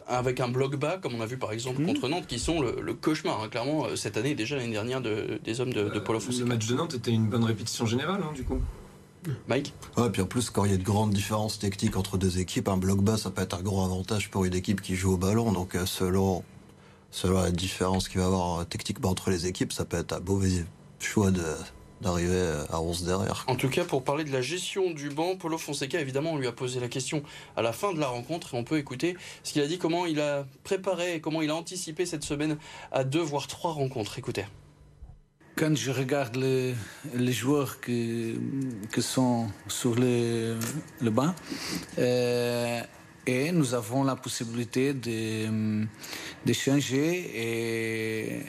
avec 0.07 0.39
un 0.39 0.47
bloc 0.47 0.75
bas, 0.75 0.97
comme 1.01 1.15
on 1.15 1.21
a 1.21 1.25
vu 1.25 1.37
par 1.37 1.51
exemple 1.51 1.81
mhm. 1.81 1.87
contre 1.87 2.09
Nantes, 2.09 2.27
qui 2.27 2.39
sont 2.39 2.61
le, 2.61 2.93
cauchemar, 2.93 3.41
hein, 3.41 3.49
clairement, 3.49 3.85
euh, 3.85 3.95
cette 3.95 4.17
année 4.17 4.35
déjà 4.35 4.55
l'année 4.55 4.71
dernière 4.71 5.01
de, 5.01 5.39
des 5.43 5.61
hommes 5.61 5.73
de, 5.73 5.89
de 5.89 5.99
Polo 5.99 6.19
Le 6.39 6.45
match 6.45 6.67
de 6.67 6.75
Nantes 6.75 6.95
était 6.95 7.11
une 7.11 7.27
bonne 7.27 7.43
répétition 7.43 7.85
générale, 7.85 8.21
hein, 8.23 8.33
du 8.33 8.43
coup. 8.43 8.59
Mike 9.47 9.73
Ouais, 9.95 10.09
puis 10.09 10.21
en 10.21 10.25
plus, 10.25 10.49
quand 10.49 10.65
il 10.65 10.71
y 10.71 10.73
a 10.73 10.77
de 10.77 10.83
grandes 10.83 11.11
différences 11.11 11.57
techniques 11.57 11.95
entre 11.95 12.17
deux 12.17 12.39
équipes, 12.39 12.67
un 12.67 12.77
bloc 12.77 13.01
bas, 13.01 13.17
ça 13.17 13.29
peut 13.29 13.41
être 13.41 13.55
un 13.55 13.61
gros 13.61 13.83
avantage 13.83 14.29
pour 14.29 14.45
une 14.45 14.53
équipe 14.53 14.81
qui 14.81 14.95
joue 14.95 15.13
au 15.13 15.17
ballon. 15.17 15.51
Donc, 15.51 15.75
euh, 15.75 15.85
selon, 15.85 16.43
selon 17.11 17.41
la 17.41 17.51
différence 17.51 18.09
qu'il 18.09 18.19
va 18.19 18.25
y 18.25 18.27
avoir 18.27 18.59
euh, 18.59 18.63
techniquement 18.65 19.09
entre 19.09 19.29
les 19.29 19.45
équipes, 19.47 19.71
ça 19.71 19.85
peut 19.85 19.97
être 19.97 20.13
un 20.13 20.19
mauvais 20.19 20.65
choix 20.99 21.31
de, 21.31 21.43
d'arriver 22.03 22.63
à 22.71 22.81
11 22.81 23.03
derrière. 23.05 23.45
En 23.47 23.55
tout 23.55 23.69
cas, 23.69 23.83
pour 23.83 24.03
parler 24.03 24.23
de 24.23 24.31
la 24.31 24.41
gestion 24.41 24.91
du 24.91 25.09
banc, 25.09 25.35
Paulo 25.35 25.57
Fonseca, 25.57 25.99
évidemment, 25.99 26.33
on 26.33 26.37
lui 26.37 26.47
a 26.47 26.51
posé 26.51 26.79
la 26.79 26.87
question 26.87 27.23
à 27.55 27.61
la 27.61 27.73
fin 27.73 27.93
de 27.93 27.99
la 27.99 28.07
rencontre 28.07 28.53
et 28.53 28.57
on 28.57 28.63
peut 28.63 28.77
écouter 28.77 29.15
ce 29.43 29.53
qu'il 29.53 29.61
a 29.61 29.67
dit, 29.67 29.77
comment 29.77 30.05
il 30.05 30.19
a 30.19 30.45
préparé, 30.63 31.19
comment 31.21 31.41
il 31.41 31.49
a 31.49 31.55
anticipé 31.55 32.05
cette 32.05 32.23
semaine 32.23 32.57
à 32.91 33.03
deux 33.03 33.21
voire 33.21 33.47
trois 33.47 33.71
rencontres. 33.71 34.19
Écoutez. 34.19 34.45
Quand 35.55 35.75
je 35.75 35.91
regarde 35.91 36.35
les, 36.35 36.73
les 37.13 37.31
joueurs 37.31 37.79
qui, 37.79 38.35
qui 38.91 39.01
sont 39.01 39.47
sur 39.67 39.95
le, 39.95 40.57
le 40.99 41.09
banc, 41.11 41.33
euh, 41.99 42.81
et 43.25 43.51
nous 43.51 43.73
avons 43.73 44.03
la 44.03 44.15
possibilité 44.15 44.93
de, 44.93 45.85
de 46.45 46.53
changer 46.53 47.31
et 47.35 48.41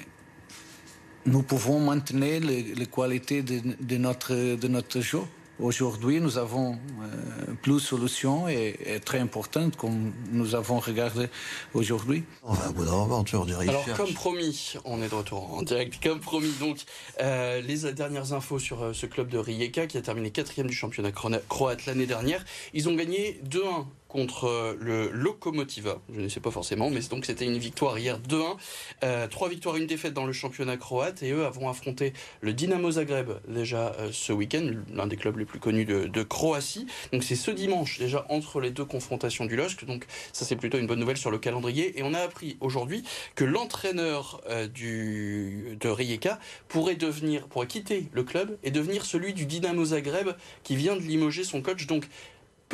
nous 1.26 1.42
pouvons 1.42 1.80
maintenir 1.80 2.40
les, 2.40 2.86
qualités 2.86 3.42
de, 3.42 3.96
notre, 3.96 4.34
de 4.34 4.68
notre 4.68 5.00
jeu. 5.00 5.20
Aujourd'hui, 5.60 6.20
nous 6.20 6.36
avons 6.36 6.72
euh, 6.72 7.54
plus 7.62 7.74
de 7.74 7.78
solutions 7.78 8.48
et, 8.48 9.00
très 9.04 9.20
importantes 9.20 9.76
comme 9.76 10.12
nous 10.32 10.56
avons 10.56 10.80
regardé 10.80 11.28
aujourd'hui. 11.74 12.24
On 12.42 12.54
va 12.54 12.92
aventure 12.92 13.46
Alors, 13.60 13.84
comme 13.96 14.12
promis, 14.14 14.74
on 14.84 15.00
est 15.00 15.08
de 15.08 15.14
retour 15.14 15.54
en 15.54 15.62
direct. 15.62 16.02
Comme 16.02 16.18
promis, 16.18 16.50
donc, 16.58 16.78
euh, 17.20 17.60
les 17.60 17.92
dernières 17.92 18.32
infos 18.32 18.58
sur 18.58 18.82
euh, 18.82 18.92
ce 18.92 19.06
club 19.06 19.28
de 19.28 19.38
Rijeka 19.38 19.86
qui 19.86 19.96
a 19.96 20.02
terminé 20.02 20.32
quatrième 20.32 20.66
du 20.66 20.74
championnat 20.74 21.12
croate 21.12 21.86
l'année 21.86 22.06
dernière. 22.06 22.44
Ils 22.72 22.88
ont 22.88 22.94
gagné 22.94 23.40
2-1 23.48 23.86
contre 24.14 24.44
euh, 24.44 24.76
le 24.80 25.10
Lokomotiva. 25.10 26.00
Je 26.14 26.20
ne 26.20 26.28
sais 26.28 26.38
pas 26.38 26.52
forcément, 26.52 26.88
mais 26.88 27.00
donc 27.10 27.26
c'était 27.26 27.46
une 27.46 27.58
victoire 27.58 27.98
hier 27.98 28.20
2-1. 28.20 28.56
Euh, 29.02 29.26
trois 29.26 29.48
victoires, 29.48 29.74
une 29.74 29.88
défaite 29.88 30.14
dans 30.14 30.24
le 30.24 30.32
championnat 30.32 30.76
croate. 30.76 31.24
Et 31.24 31.32
eux 31.32 31.44
avons 31.44 31.68
affronté 31.68 32.12
le 32.40 32.52
Dynamo 32.52 32.92
Zagreb 32.92 33.32
déjà 33.48 33.92
euh, 33.98 34.10
ce 34.12 34.32
week-end, 34.32 34.70
l'un 34.92 35.08
des 35.08 35.16
clubs 35.16 35.36
les 35.36 35.44
plus 35.44 35.58
connus 35.58 35.84
de, 35.84 36.22
Croatie. 36.22 36.86
Donc 37.12 37.24
c'est 37.24 37.34
ce 37.34 37.50
dimanche 37.50 37.98
déjà 37.98 38.24
entre 38.28 38.60
les 38.60 38.70
deux 38.70 38.84
confrontations 38.84 39.46
du 39.46 39.56
LOSC. 39.56 39.84
Donc 39.84 40.06
ça 40.32 40.44
c'est 40.44 40.54
plutôt 40.54 40.78
une 40.78 40.86
bonne 40.86 41.00
nouvelle 41.00 41.16
sur 41.16 41.32
le 41.32 41.38
calendrier. 41.38 41.98
Et 41.98 42.04
on 42.04 42.14
a 42.14 42.20
appris 42.20 42.56
aujourd'hui 42.60 43.02
que 43.34 43.44
l'entraîneur 43.44 44.42
de 44.48 45.88
Rijeka 45.88 46.38
pourrait 46.68 46.94
devenir, 46.94 47.48
pourrait 47.48 47.66
quitter 47.66 48.06
le 48.12 48.22
club 48.22 48.56
et 48.62 48.70
devenir 48.70 49.04
celui 49.04 49.34
du 49.34 49.44
Dynamo 49.44 49.86
Zagreb 49.86 50.28
qui 50.62 50.76
vient 50.76 50.94
de 50.94 51.02
limoger 51.02 51.42
son 51.42 51.62
coach. 51.62 51.86
Donc 51.88 52.06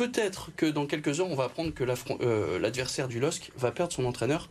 peut-être 0.01 0.49
que 0.57 0.65
dans 0.65 0.87
quelques 0.87 1.19
heures, 1.19 1.29
on 1.29 1.35
va 1.35 1.43
apprendre 1.43 1.75
que 1.75 1.83
euh, 2.23 2.57
l'adversaire 2.57 3.07
du 3.07 3.19
LOSC 3.19 3.51
va 3.55 3.71
perdre 3.71 3.93
son 3.93 4.05
entraîneur 4.05 4.49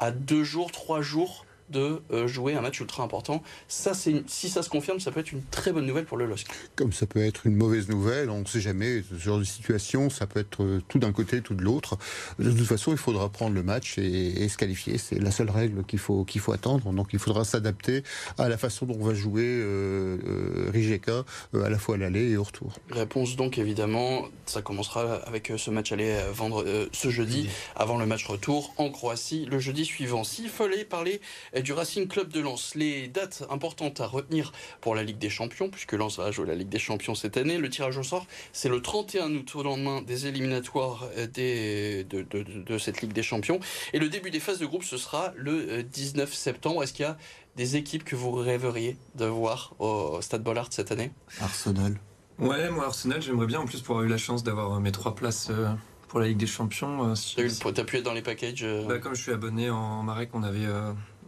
à 0.00 0.10
deux 0.10 0.42
jours, 0.42 0.72
trois 0.72 1.02
jours 1.02 1.46
de 1.70 2.00
euh, 2.10 2.26
jouer 2.26 2.54
un 2.54 2.60
match 2.60 2.80
ultra 2.80 3.02
important. 3.02 3.42
Ça, 3.68 3.94
c'est 3.94 4.22
si 4.28 4.48
ça 4.48 4.62
se 4.62 4.68
confirme, 4.68 5.00
ça 5.00 5.10
peut 5.10 5.20
être 5.20 5.32
une 5.32 5.42
très 5.50 5.72
bonne 5.72 5.86
nouvelle 5.86 6.04
pour 6.04 6.16
le 6.16 6.26
LOSC. 6.26 6.46
Comme 6.76 6.92
ça 6.92 7.06
peut 7.06 7.24
être 7.24 7.46
une 7.46 7.56
mauvaise 7.56 7.88
nouvelle, 7.88 8.30
on 8.30 8.40
ne 8.40 8.44
sait 8.46 8.60
jamais. 8.60 9.02
Ce 9.10 9.18
genre 9.18 9.38
de 9.38 9.44
situation, 9.44 10.10
ça 10.10 10.26
peut 10.26 10.40
être 10.40 10.62
euh, 10.62 10.82
tout 10.88 10.98
d'un 10.98 11.12
côté, 11.12 11.40
tout 11.42 11.54
de 11.54 11.62
l'autre. 11.62 11.98
De 12.38 12.50
toute 12.50 12.66
façon, 12.66 12.92
il 12.92 12.98
faudra 12.98 13.28
prendre 13.28 13.54
le 13.54 13.62
match 13.62 13.98
et, 13.98 14.48
se 14.48 14.56
qualifier. 14.56 14.98
C'est 14.98 15.18
la 15.18 15.30
seule 15.30 15.50
règle 15.50 15.84
qu'il 15.84 15.98
faut, 15.98 16.24
qu'il 16.24 16.40
faut 16.40 16.52
attendre. 16.52 16.90
Donc, 16.92 17.08
il 17.12 17.18
faudra 17.18 17.44
s'adapter 17.44 18.02
à 18.38 18.48
la 18.48 18.56
façon 18.56 18.86
dont 18.86 18.96
on 18.98 19.04
va 19.04 19.14
jouer 19.14 19.44
euh, 19.44 20.18
euh 20.26 20.70
Rijeka, 20.72 21.24
à 21.54 21.68
la 21.68 21.78
fois 21.78 21.96
à 21.96 21.98
l'aller 21.98 22.30
et 22.30 22.36
au 22.36 22.44
retour. 22.44 22.74
Réponse 22.90 23.36
donc 23.36 23.58
évidemment, 23.58 24.28
ça 24.46 24.62
commencera 24.62 25.16
avec 25.26 25.52
ce 25.56 25.70
match 25.70 25.92
aller 25.92 26.16
vendre 26.32 26.64
ce 26.92 27.10
jeudi, 27.10 27.48
avant 27.76 27.98
le 27.98 28.06
match 28.06 28.26
retour 28.26 28.72
en 28.76 28.90
Croatie 28.90 29.46
le 29.46 29.58
jeudi 29.58 29.84
suivant. 29.84 30.24
S'il 30.24 30.48
fallait 30.48 30.84
parler 30.84 31.20
du 31.62 31.72
Racing 31.72 32.08
Club 32.08 32.28
de 32.28 32.40
Lens. 32.40 32.74
Les 32.74 33.08
dates 33.08 33.44
importantes 33.50 34.00
à 34.00 34.06
retenir 34.06 34.52
pour 34.80 34.94
la 34.94 35.02
Ligue 35.02 35.18
des 35.18 35.30
Champions, 35.30 35.68
puisque 35.70 35.92
Lens 35.92 36.18
va 36.18 36.30
jouer 36.30 36.46
la 36.46 36.54
Ligue 36.54 36.68
des 36.68 36.78
Champions 36.78 37.14
cette 37.14 37.36
année. 37.36 37.58
Le 37.58 37.68
tirage 37.68 37.96
au 37.98 38.02
sort, 38.02 38.26
c'est 38.52 38.68
le 38.68 38.80
31 38.80 39.34
août 39.34 39.52
au 39.54 39.62
lendemain 39.62 40.02
des 40.02 40.26
éliminatoires 40.26 41.08
des, 41.32 42.04
de, 42.04 42.78
cette 42.78 43.02
Ligue 43.02 43.12
des 43.12 43.22
Champions. 43.22 43.60
Et 43.92 43.98
le 43.98 44.08
début 44.08 44.30
des 44.30 44.40
phases 44.40 44.58
de 44.58 44.66
groupe, 44.66 44.84
ce 44.84 44.96
sera 44.96 45.32
le 45.36 45.82
19 45.82 46.32
septembre. 46.32 46.82
Est-ce 46.82 46.92
qu'il 46.92 47.04
y 47.04 47.08
a 47.08 47.16
des 47.56 47.76
équipes 47.76 48.04
que 48.04 48.16
vous 48.16 48.32
rêveriez 48.32 48.96
de 49.16 49.26
voir 49.26 49.74
au 49.78 50.20
Stade 50.22 50.42
Bollard 50.42 50.68
cette 50.70 50.92
année? 50.92 51.10
Arsenal. 51.40 51.98
Ouais, 52.38 52.70
moi 52.70 52.86
Arsenal, 52.86 53.20
j'aimerais 53.20 53.46
bien 53.46 53.60
en 53.60 53.66
plus 53.66 53.80
pour 53.80 53.96
avoir 53.96 54.06
eu 54.06 54.10
la 54.10 54.18
chance 54.18 54.44
d'avoir 54.44 54.78
mes 54.80 54.92
trois 54.92 55.16
places 55.16 55.48
euh, 55.50 55.68
pour 56.06 56.20
la 56.20 56.28
Ligue 56.28 56.38
des 56.38 56.46
Champions. 56.46 57.12
Euh, 57.12 57.48
T'as 57.74 57.84
pu 57.84 57.96
être 57.96 58.04
dans 58.04 58.12
les 58.12 58.22
packages 58.22 58.62
euh 58.62 58.86
bah, 58.86 58.98
Comme 58.98 59.16
je 59.16 59.22
suis 59.22 59.32
abonné 59.32 59.70
en 59.70 60.04
Marek, 60.04 60.30
on 60.34 60.44
avait 60.44 60.66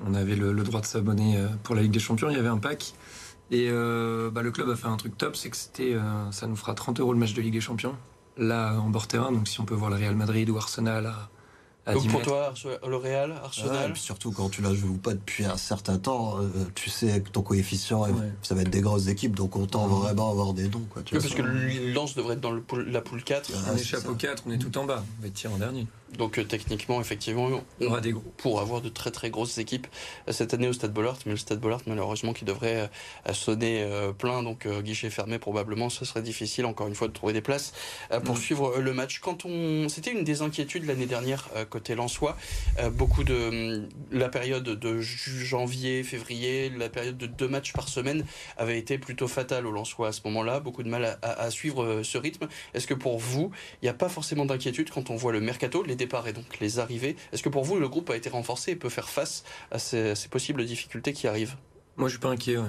on 0.07 0.15
avait 0.15 0.37
le, 0.37 0.55
droit 0.63 0.81
de 0.81 0.87
s'abonner 0.87 1.37
euh, 1.37 1.49
pour 1.63 1.75
la 1.75 1.83
Ligue 1.83 1.93
des 1.93 2.01
Champions, 2.01 2.31
il 2.31 2.37
y 2.37 2.41
avait 2.41 2.49
un 2.49 2.59
pack. 2.59 2.95
Et 3.51 3.69
euh, 3.69 4.31
bah, 4.31 4.43
le 4.43 4.51
club 4.51 4.71
a 4.71 4.77
fait 4.77 4.87
un 4.87 4.97
truc 4.97 5.19
top, 5.19 5.37
c'est 5.37 5.51
que 5.51 5.57
c'était, 5.57 5.95
euh, 5.95 6.31
ça 6.31 6.47
nous 6.47 6.57
fera 6.57 6.75
30 6.75 7.01
euros 7.01 7.13
le 7.13 7.19
match 7.19 7.35
de 7.35 7.43
Ligue 7.43 7.55
des 7.55 7.61
Champions, 7.61 7.97
là 8.37 8.79
en 8.79 8.91
bord 8.91 9.09
terrain. 9.09 9.33
Donc 9.33 9.49
si 9.49 9.61
on 9.61 9.65
peut 9.65 9.75
voir 9.75 9.91
le 9.91 9.97
Real 9.97 10.15
Madrid 10.15 10.49
ou 10.51 10.57
Arsenal 10.57 11.07
à, 11.07 11.95
donc 11.95 12.07
pour 12.09 12.23
toi, 12.23 12.55
le 12.87 12.97
Real, 12.97 13.33
Arsenal. 13.43 13.97
surtout 13.97 14.31
quand 14.31 14.49
tu 14.49 14.63
la 14.63 14.73
joues 14.73 14.99
pas 14.99 15.15
depuis 15.15 15.45
un 15.45 15.57
certain 15.57 15.99
temps, 15.99 16.39
tu 16.75 16.89
sais 16.89 17.21
que 17.21 17.31
ton 17.31 17.43
coefficient, 17.43 18.07
ça 18.43 18.55
va 18.55 18.61
être 18.61 18.71
des 18.71 18.83
grosses 18.83 19.09
équipes, 19.09 19.35
donc 19.35 19.57
autant 19.57 19.89
vraiment 19.89 20.31
avoir 20.31 20.53
des 20.53 20.69
dons. 20.69 20.87
Quoi, 20.91 21.03
parce 21.11 21.35
que 21.35 21.43
Lens 21.93 22.15
devrait 22.15 22.35
être 22.35 22.41
dans 22.41 22.53
la 22.53 23.01
poule 23.01 23.25
4. 23.25 23.51
on 23.73 23.77
est 23.77 23.83
chapeau 23.83 24.15
4, 24.15 24.45
on 24.47 24.53
est 24.53 24.59
tout 24.59 24.77
en 24.79 24.85
bas, 24.85 25.03
on 25.19 25.23
va 25.23 25.29
être 25.29 25.35
tiré 25.35 25.53
en 25.53 25.57
dernier. 25.57 25.89
Donc 26.17 26.39
euh, 26.39 26.45
techniquement, 26.45 27.01
effectivement, 27.01 27.49
on 27.81 27.87
aura 27.87 28.01
des 28.01 28.13
gros. 28.13 28.25
pour 28.37 28.61
avoir 28.61 28.81
de 28.81 28.89
très 28.89 29.11
très 29.11 29.31
grosses 29.31 29.59
équipes 29.59 29.87
euh, 30.29 30.33
cette 30.33 30.55
année 30.55 30.69
au 30.69 30.73
Stade 30.73 30.93
Bollard, 30.93 31.19
mais 31.27 31.33
le 31.33 31.39
Stade 31.39 31.61
Bollard 31.61 31.81
malheureusement 31.87 32.33
qui 32.33 32.45
devrait 32.45 32.91
euh, 33.29 33.33
sonner 33.33 33.87
plein, 34.19 34.43
donc 34.43 34.67
guichet 34.83 35.11
fermé 35.11 35.39
probablement, 35.39 35.89
ce 35.89 36.05
serait 36.05 36.23
difficile 36.23 36.67
encore 36.67 36.89
une 36.89 36.95
fois 36.95 37.09
de 37.09 37.13
trouver 37.13 37.33
des 37.33 37.41
places 37.41 37.73
pour 38.25 38.35
mm. 38.35 38.41
suivre 38.41 38.79
le 38.79 38.93
match. 38.93 39.21
Quand 39.21 39.45
on, 39.45 39.89
c'était 39.89 40.13
une 40.13 40.25
des 40.25 40.43
inquiétudes 40.43 40.87
l'année 40.87 41.07
dernière 41.07 41.49
côté 41.69 41.95
Lensois, 41.95 42.37
beaucoup 42.93 43.25
de 43.25 43.89
la 44.11 44.29
période 44.29 44.65
de 44.65 45.01
janvier, 45.01 46.03
février, 46.03 46.71
la 46.71 46.89
période 46.89 47.17
de 47.17 47.27
deux 47.27 47.49
matchs 47.49 47.73
par 47.73 47.89
semaine 47.89 48.25
avait 48.57 48.79
été 48.79 48.99
plutôt 48.99 49.29
fatale 49.29 49.67
au 49.67 49.73
Lensois 49.73 50.09
à 50.09 50.13
ce 50.13 50.21
moment-là, 50.25 50.61
beaucoup 50.61 50.83
de 50.83 50.89
mal 50.89 51.19
à, 51.23 51.51
suivre 51.51 52.03
ce 52.03 52.19
rythme. 52.19 52.49
Est-ce 52.75 52.87
que 52.87 52.95
pour 52.95 53.19
vous, 53.19 53.51
il 53.83 53.87
n'y 53.87 53.91
a 53.91 53.95
pas 53.95 54.09
forcément 54.09 54.45
d'inquiétude 54.45 54.91
quand 54.91 55.11
on 55.11 55.17
voit 55.17 55.33
le 55.33 55.41
mercato, 55.41 55.83
les 55.83 55.97
départs 56.01 56.27
et 56.27 56.33
donc 56.33 56.59
les 56.61 56.79
arrivées. 56.79 57.17
Est-ce 57.33 57.43
que 57.43 57.49
pour 57.49 57.65
vous, 57.65 57.79
le 57.79 57.89
groupe 57.89 58.11
a 58.11 58.17
été 58.17 58.29
renforcé 58.29 58.73
et 58.73 58.77
peut 58.77 58.89
faire 58.89 59.09
face 59.09 59.45
à 59.71 59.79
ces, 59.79 60.15
possibles 60.31 60.65
difficultés 60.65 61.13
qui 61.13 61.27
arrivent? 61.27 61.57
Moi, 61.97 62.09
je 62.09 62.15
suis 62.15 62.21
pas 62.21 62.31
inquiet. 62.31 62.57
Ouais. 62.57 62.69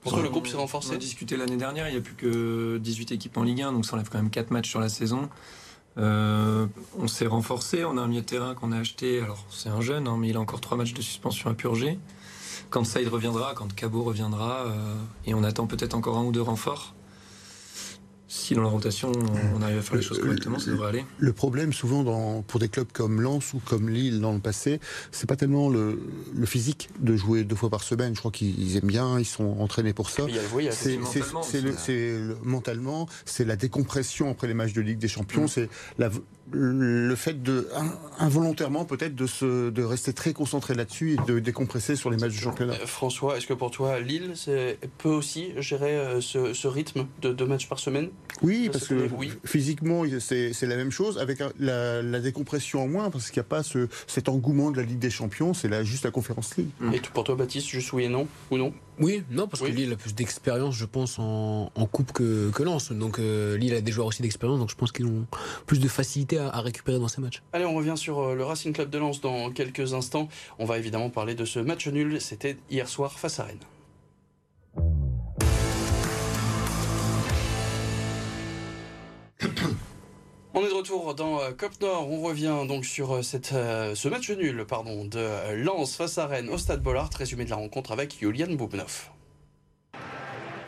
Pourquoi 0.00 0.22
le 0.22 0.30
groupe 0.30 0.46
s'est 0.46 0.56
renforcé? 0.56 0.90
On 0.92 0.94
a 0.94 0.98
discuté 0.98 1.36
l'année 1.36 1.56
dernière, 1.56 1.88
il 1.88 1.92
n'y 1.92 1.98
a 1.98 2.02
plus 2.02 2.14
que 2.14 2.78
18 2.78 3.12
équipes 3.12 3.36
en 3.36 3.44
Ligue 3.44 3.62
1, 3.62 3.72
donc 3.72 3.86
ça 3.86 3.94
enlève 3.94 4.08
quand 4.08 4.18
même 4.18 4.30
4 4.30 4.50
matchs 4.50 4.68
sur 4.68 4.80
la 4.80 4.88
saison. 4.88 5.28
Euh, 5.98 6.66
on 6.98 7.06
s'est 7.06 7.26
renforcé, 7.26 7.84
on 7.84 7.96
a 7.98 8.00
un 8.00 8.08
milieu 8.08 8.22
de 8.22 8.26
terrain 8.26 8.54
qu'on 8.54 8.72
a 8.72 8.78
acheté. 8.78 9.20
Alors, 9.20 9.44
c'est 9.50 9.68
un 9.68 9.80
jeune, 9.80 10.08
hein, 10.08 10.16
mais 10.18 10.30
il 10.30 10.36
a 10.36 10.40
encore 10.40 10.60
3 10.60 10.76
matchs 10.76 10.94
de 10.94 11.02
suspension 11.02 11.50
à 11.50 11.54
purger. 11.54 11.98
Quand 12.70 12.84
Saïd 12.84 13.08
reviendra, 13.08 13.52
quand 13.54 13.72
Cabo 13.74 14.02
reviendra, 14.02 14.66
euh, 14.66 14.94
et 15.26 15.34
on 15.34 15.44
attend 15.44 15.66
peut-être 15.66 15.94
encore 15.94 16.16
un 16.16 16.24
ou 16.24 16.32
deux 16.32 16.42
renforts 16.42 16.94
si 18.32 18.54
dans 18.54 18.62
la 18.62 18.68
rotation 18.70 19.12
on 19.54 19.60
arrive 19.60 19.76
à 19.76 19.82
faire 19.82 19.96
les 19.96 20.02
choses 20.02 20.18
correctement, 20.18 20.58
ça 20.58 20.70
devrait 20.70 20.88
aller. 20.88 21.04
Le 21.18 21.32
problème 21.34 21.74
souvent 21.74 22.02
dans, 22.02 22.40
pour 22.40 22.60
des 22.60 22.70
clubs 22.70 22.90
comme 22.90 23.20
Lens 23.20 23.52
ou 23.52 23.60
comme 23.62 23.90
Lille 23.90 24.22
dans 24.22 24.32
le 24.32 24.38
passé, 24.38 24.80
c'est 25.10 25.28
pas 25.28 25.36
tellement 25.36 25.68
le, 25.68 26.00
physique 26.46 26.88
de 26.98 27.14
jouer 27.14 27.44
deux 27.44 27.56
fois 27.56 27.68
par 27.68 27.82
semaine. 27.82 28.14
Je 28.14 28.20
crois 28.20 28.30
qu'ils 28.30 28.76
aiment 28.78 28.86
bien, 28.86 29.18
ils 29.18 29.26
sont 29.26 29.58
entraînés 29.60 29.92
pour 29.92 30.08
ça. 30.08 30.24
C'est 31.42 32.18
mentalement, 32.42 33.06
c'est 33.26 33.44
la 33.44 33.56
décompression 33.56 34.30
après 34.30 34.46
les 34.46 34.54
matchs 34.54 34.72
de 34.72 34.80
Ligue 34.80 34.98
des 34.98 35.08
Champions, 35.08 35.44
mm. 35.44 35.48
c'est 35.48 35.68
la, 35.98 36.08
le 36.52 37.14
fait 37.14 37.42
de 37.42 37.68
involontairement 38.18 38.84
peut-être 38.84 39.14
de 39.14 39.26
se 39.26 39.70
de 39.70 39.82
rester 39.82 40.12
très 40.12 40.32
concentré 40.32 40.74
là-dessus 40.74 41.12
et 41.14 41.32
de 41.32 41.38
décompresser 41.38 41.96
sur 41.96 42.10
les 42.10 42.16
matchs 42.16 42.32
du 42.32 42.38
championnat. 42.38 42.74
Euh, 42.74 42.86
François, 42.86 43.36
est-ce 43.36 43.46
que 43.46 43.54
pour 43.54 43.70
toi 43.70 44.00
Lille 44.00 44.34
peut 44.98 45.08
aussi 45.08 45.52
gérer 45.58 45.96
euh, 45.96 46.20
ce, 46.20 46.66
rythme 46.66 47.06
de 47.20 47.32
deux 47.32 47.46
matchs 47.46 47.68
par 47.68 47.78
semaine? 47.78 48.10
Oui, 48.42 48.68
parce 48.72 48.88
que 48.88 49.08
physiquement 49.44 50.04
c'est 50.20 50.66
la 50.66 50.76
même 50.76 50.90
chose 50.90 51.18
avec 51.18 51.42
la, 51.58 52.20
décompression 52.20 52.82
en 52.82 52.88
moins 52.88 53.10
parce 53.10 53.30
qu'il 53.30 53.40
n'y 53.40 53.46
a 53.46 53.48
pas 53.48 53.62
ce, 53.62 53.88
cet 54.06 54.28
engouement 54.28 54.70
de 54.70 54.76
la 54.76 54.84
Ligue 54.84 55.00
des 55.00 55.10
Champions, 55.10 55.54
c'est 55.54 55.68
là 55.68 55.82
juste 55.82 56.04
la 56.04 56.12
Conférence 56.12 56.56
League. 56.56 56.68
Et 56.92 57.00
pour 57.00 57.24
toi 57.24 57.34
Baptiste, 57.34 57.68
juste 57.68 57.92
oui 57.92 58.04
et 58.04 58.08
non 58.08 58.28
ou 58.50 58.58
non? 58.58 58.72
Oui, 59.00 59.22
non, 59.30 59.48
parce 59.48 59.62
que 59.62 59.68
Lille 59.68 59.92
a 59.92 59.96
plus 59.96 60.14
d'expérience, 60.14 60.76
je 60.76 60.84
pense, 60.84 61.18
en, 61.18 61.70
coupe 61.90 62.12
que, 62.12 62.50
que 62.50 62.62
Lens. 62.62 62.92
Donc 62.92 63.18
euh, 63.18 63.56
Lille 63.56 63.74
a 63.74 63.80
des 63.80 63.90
joueurs 63.90 64.06
aussi 64.06 64.22
d'expérience, 64.22 64.60
donc 64.60 64.70
je 64.70 64.76
pense 64.76 64.92
qu'ils 64.92 65.06
ont 65.06 65.26
plus 65.66 65.80
de 65.80 65.88
facilité 65.88 66.38
à, 66.38 66.41
récupérer 66.50 66.98
dans 66.98 67.08
ces 67.08 67.20
matchs. 67.20 67.42
Allez, 67.52 67.64
on 67.64 67.74
revient 67.74 67.96
sur 67.96 68.20
euh, 68.20 68.34
le 68.34 68.44
Racing 68.44 68.72
Club 68.72 68.90
de 68.90 68.98
Lens 68.98 69.20
dans 69.20 69.50
quelques 69.50 69.94
instants. 69.94 70.28
On 70.58 70.64
va 70.64 70.78
évidemment 70.78 71.10
parler 71.10 71.34
de 71.34 71.44
ce 71.44 71.58
match 71.58 71.86
nul. 71.88 72.20
C'était 72.20 72.56
hier 72.70 72.88
soir 72.88 73.18
face 73.18 73.40
à 73.40 73.44
Rennes. 73.44 73.58
On 80.54 80.62
est 80.62 80.68
de 80.68 80.74
retour 80.74 81.14
dans 81.14 81.40
euh, 81.40 81.52
Cop 81.52 81.80
Nord. 81.80 82.10
On 82.10 82.20
revient 82.20 82.66
donc 82.68 82.84
sur 82.84 83.12
euh, 83.12 83.22
cette, 83.22 83.52
euh, 83.52 83.94
ce 83.94 84.08
match 84.08 84.30
nul 84.30 84.64
pardon, 84.68 85.04
de 85.04 85.54
Lens 85.54 85.96
face 85.96 86.18
à 86.18 86.26
Rennes 86.26 86.50
au 86.50 86.58
Stade 86.58 86.82
Bollard. 86.82 87.08
Résumé 87.16 87.44
de 87.44 87.50
la 87.50 87.56
rencontre 87.56 87.92
avec 87.92 88.18
Julian 88.20 88.52
Boubnov. 88.52 89.08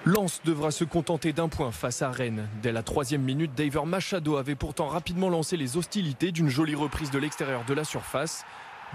Lens 0.07 0.43
devra 0.45 0.71
se 0.71 0.85
contenter 0.85 1.33
d'un 1.33 1.49
point 1.49 1.73
face 1.73 2.03
à 2.03 2.11
Rennes. 2.11 2.47
Dès 2.61 2.73
la 2.73 2.83
troisième 2.83 3.23
minute, 3.23 3.55
Daver 3.55 3.87
Machado 3.87 4.37
avait 4.37 4.55
pourtant 4.55 4.87
rapidement 4.87 5.31
lancé 5.31 5.57
les 5.57 5.79
hostilités 5.79 6.31
d'une 6.31 6.51
jolie 6.51 6.75
reprise 6.75 7.11
de 7.11 7.19
l'extérieur 7.19 7.65
de 7.65 7.73
la 7.73 7.85
surface. 7.85 8.45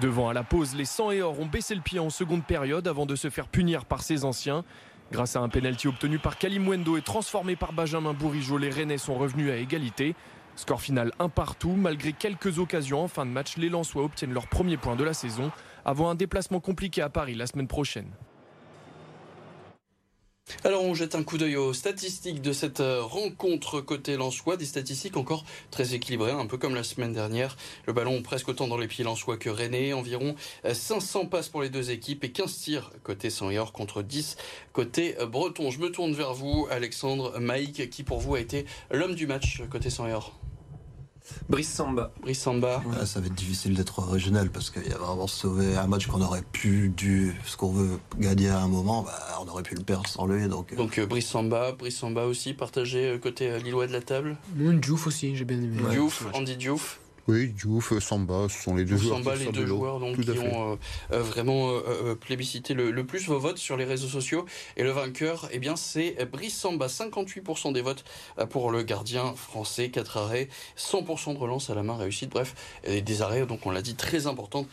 Devant 0.02 0.30
à 0.30 0.34
la 0.34 0.44
pause, 0.44 0.76
les 0.76 0.86
100 0.86 1.12
et 1.12 1.22
or 1.24 1.40
ont 1.40 1.48
baissé 1.48 1.74
le 1.74 1.82
pied 1.82 1.98
en 1.98 2.12
seconde 2.12 2.44
période 2.44 2.88
avant 2.88 3.08
de 3.08 3.16
se 3.16 3.32
faire 3.32 3.48
punir 3.48 3.86
par 3.86 4.04
ses 4.04 4.24
anciens. 4.24 4.64
Grâce 5.12 5.36
à 5.36 5.40
un 5.40 5.50
pénalty 5.50 5.88
obtenu 5.88 6.20
par 6.20 6.38
Kalimwendo 6.38 6.96
et 6.96 7.02
transformé 7.02 7.56
par 7.56 7.74
Benjamin 7.74 8.14
Bourigeau, 8.14 8.60
les 8.60 8.70
Rennais 8.70 9.00
sont 9.00 9.16
revenus 9.16 9.50
à 9.50 9.56
égalité. 9.56 10.14
Score 10.56 10.80
final 10.80 11.12
un 11.18 11.30
partout, 11.30 11.72
malgré 11.72 12.14
quelques 12.14 12.60
occasions 12.60 13.04
en 13.04 13.08
fin 13.08 13.26
de 13.26 13.32
match, 13.32 13.58
les 13.58 13.70
Lensois 13.70 14.04
obtiennent 14.04 14.34
leur 14.34 14.46
premier 14.46 14.78
point 14.78 14.96
de 14.96 15.04
la 15.04 15.16
saison 15.16 15.50
avant 15.86 16.12
un 16.12 16.16
déplacement 16.16 16.60
compliqué 16.60 17.02
à 17.02 17.10
Paris 17.10 17.34
la 17.34 17.48
semaine 17.48 17.68
prochaine. 17.68 18.12
Alors 20.64 20.84
on 20.84 20.94
jette 20.94 21.16
un 21.16 21.24
coup 21.24 21.38
d'œil 21.38 21.56
aux 21.56 21.74
statistiques 21.74 22.42
de 22.42 22.54
cette 22.54 22.80
euh, 22.80 23.02
rencontre 23.02 23.82
côté 23.82 24.18
Lensois, 24.18 24.58
des 24.58 24.66
statistiques 24.66 25.16
encore 25.16 25.46
très 25.72 25.94
équilibrées, 25.94 26.32
un 26.32 26.48
peu 26.48 26.58
comme 26.58 26.76
la 26.76 26.84
semaine 26.84 27.14
dernière. 27.14 27.56
Le 27.86 27.94
ballon 27.94 28.22
presque 28.22 28.50
autant 28.50 28.68
dans 28.68 28.78
les 28.78 28.88
pieds 28.88 29.04
Lensois 29.04 29.38
que 29.38 29.50
René, 29.50 29.94
environ 29.94 30.36
500 30.72 31.22
euh, 31.22 31.26
passes 31.28 31.50
pour 31.50 31.62
les 31.62 31.70
deux 31.70 31.92
équipes 31.92 32.24
et 32.24 32.32
15 32.32 32.58
tirs 32.58 32.92
côté 33.04 33.30
Sanyor 33.30 33.72
contre 33.74 34.02
10 34.02 34.38
côté 34.74 35.20
euh, 35.20 35.26
Breton. 35.26 35.72
Je 35.72 35.80
me 35.80 35.92
tourne 35.92 36.14
vers 36.14 36.34
vous, 36.34 36.68
Alexandre 36.70 37.40
Maïk, 37.40 37.90
qui 37.90 38.04
pour 38.04 38.20
vous 38.20 38.36
a 38.36 38.40
été 38.40 38.66
l'homme 38.92 39.16
du 39.16 39.28
match 39.28 39.62
côté 39.70 39.90
Sanyor. 39.90 40.39
Brice 41.50 41.70
Samba. 41.72 42.12
Brice 42.22 42.40
Samba. 42.40 42.84
Ça 43.06 43.20
va 43.20 43.28
être 43.28 43.34
difficile 43.34 43.76
d'être 43.76 44.00
original 44.00 44.50
parce 44.50 44.70
qu'il 44.70 44.88
y 44.88 44.94
a 44.94 44.98
vraiment 44.98 45.28
sauvé 45.28 45.76
un 45.76 45.88
match 45.88 46.08
qu'on 46.08 46.22
aurait 46.22 46.44
pu, 46.52 46.90
du 46.96 47.36
ce 47.46 47.58
qu'on 47.58 47.72
veut 47.72 48.00
gagner 48.18 48.50
à 48.50 48.60
un 48.60 48.68
moment, 48.68 49.04
bah, 49.04 49.20
on 49.42 49.48
aurait 49.48 49.64
pu 49.64 49.76
le 49.76 49.84
perdre 49.84 50.08
sans 50.08 50.28
lui. 50.28 50.48
Donc, 50.48 50.74
euh. 50.74 50.76
donc 50.76 50.98
euh, 50.98 51.06
Brice 51.06 51.28
Samba, 51.28 51.72
Brice 51.72 51.98
Samba 51.98 52.26
aussi, 52.26 52.54
partagé 52.54 53.10
euh, 53.10 53.18
côté 53.18 53.60
Lillois 53.60 53.88
de 53.88 53.94
la 53.94 54.02
table. 54.02 54.38
Diouf 54.56 55.08
aussi, 55.08 55.36
j'ai 55.36 55.46
bien 55.46 55.58
aimé. 55.58 55.82
Diouf, 55.92 56.26
Andy 56.34 56.56
Diouf. 56.56 57.00
Oui, 57.28 57.50
Diouf, 57.50 57.98
Samba, 58.00 58.48
ce 58.50 58.64
sont 58.64 58.76
les 58.76 58.86
deux 58.86 58.98
joueurs. 58.98 59.18
Samba, 59.18 59.36
les 59.36 59.52
deux 59.52 59.66
joueurs 59.66 60.00
donc, 60.00 60.20
qui 60.20 60.30
ont 60.32 60.74
euh, 60.74 60.76
euh, 61.12 61.22
vraiment 61.22 61.70
euh, 61.70 62.16
plébiscité 62.16 62.74
le, 62.74 63.06
plus 63.06 63.28
vos 63.28 63.40
votes 63.40 63.58
sur 63.58 63.78
les 63.78 63.86
réseaux 63.86 64.08
sociaux. 64.08 64.46
Et 64.78 64.84
le 64.84 64.92
vainqueur, 64.92 65.48
eh 65.52 65.60
bien, 65.60 65.76
c'est 65.76 66.26
Brice 66.32 66.58
Samba. 66.58 66.88
58% 66.88 67.74
des 67.74 67.82
votes 67.82 68.04
pour 68.50 68.72
le 68.72 68.84
gardien 68.84 69.34
français. 69.36 69.90
4 69.90 70.18
arrêts, 70.18 70.50
100% 70.78 71.34
de 71.34 71.40
relance 71.40 71.70
à 71.70 71.76
la 71.76 71.84
main 71.84 71.98
réussite. 71.98 72.30
Bref, 72.30 72.56
des 72.88 73.22
arrêts, 73.22 73.46
donc 73.46 73.66
on 73.66 73.72
l'a 73.72 73.82
dit, 73.82 73.96
très 73.96 74.28
importantes 74.28 74.68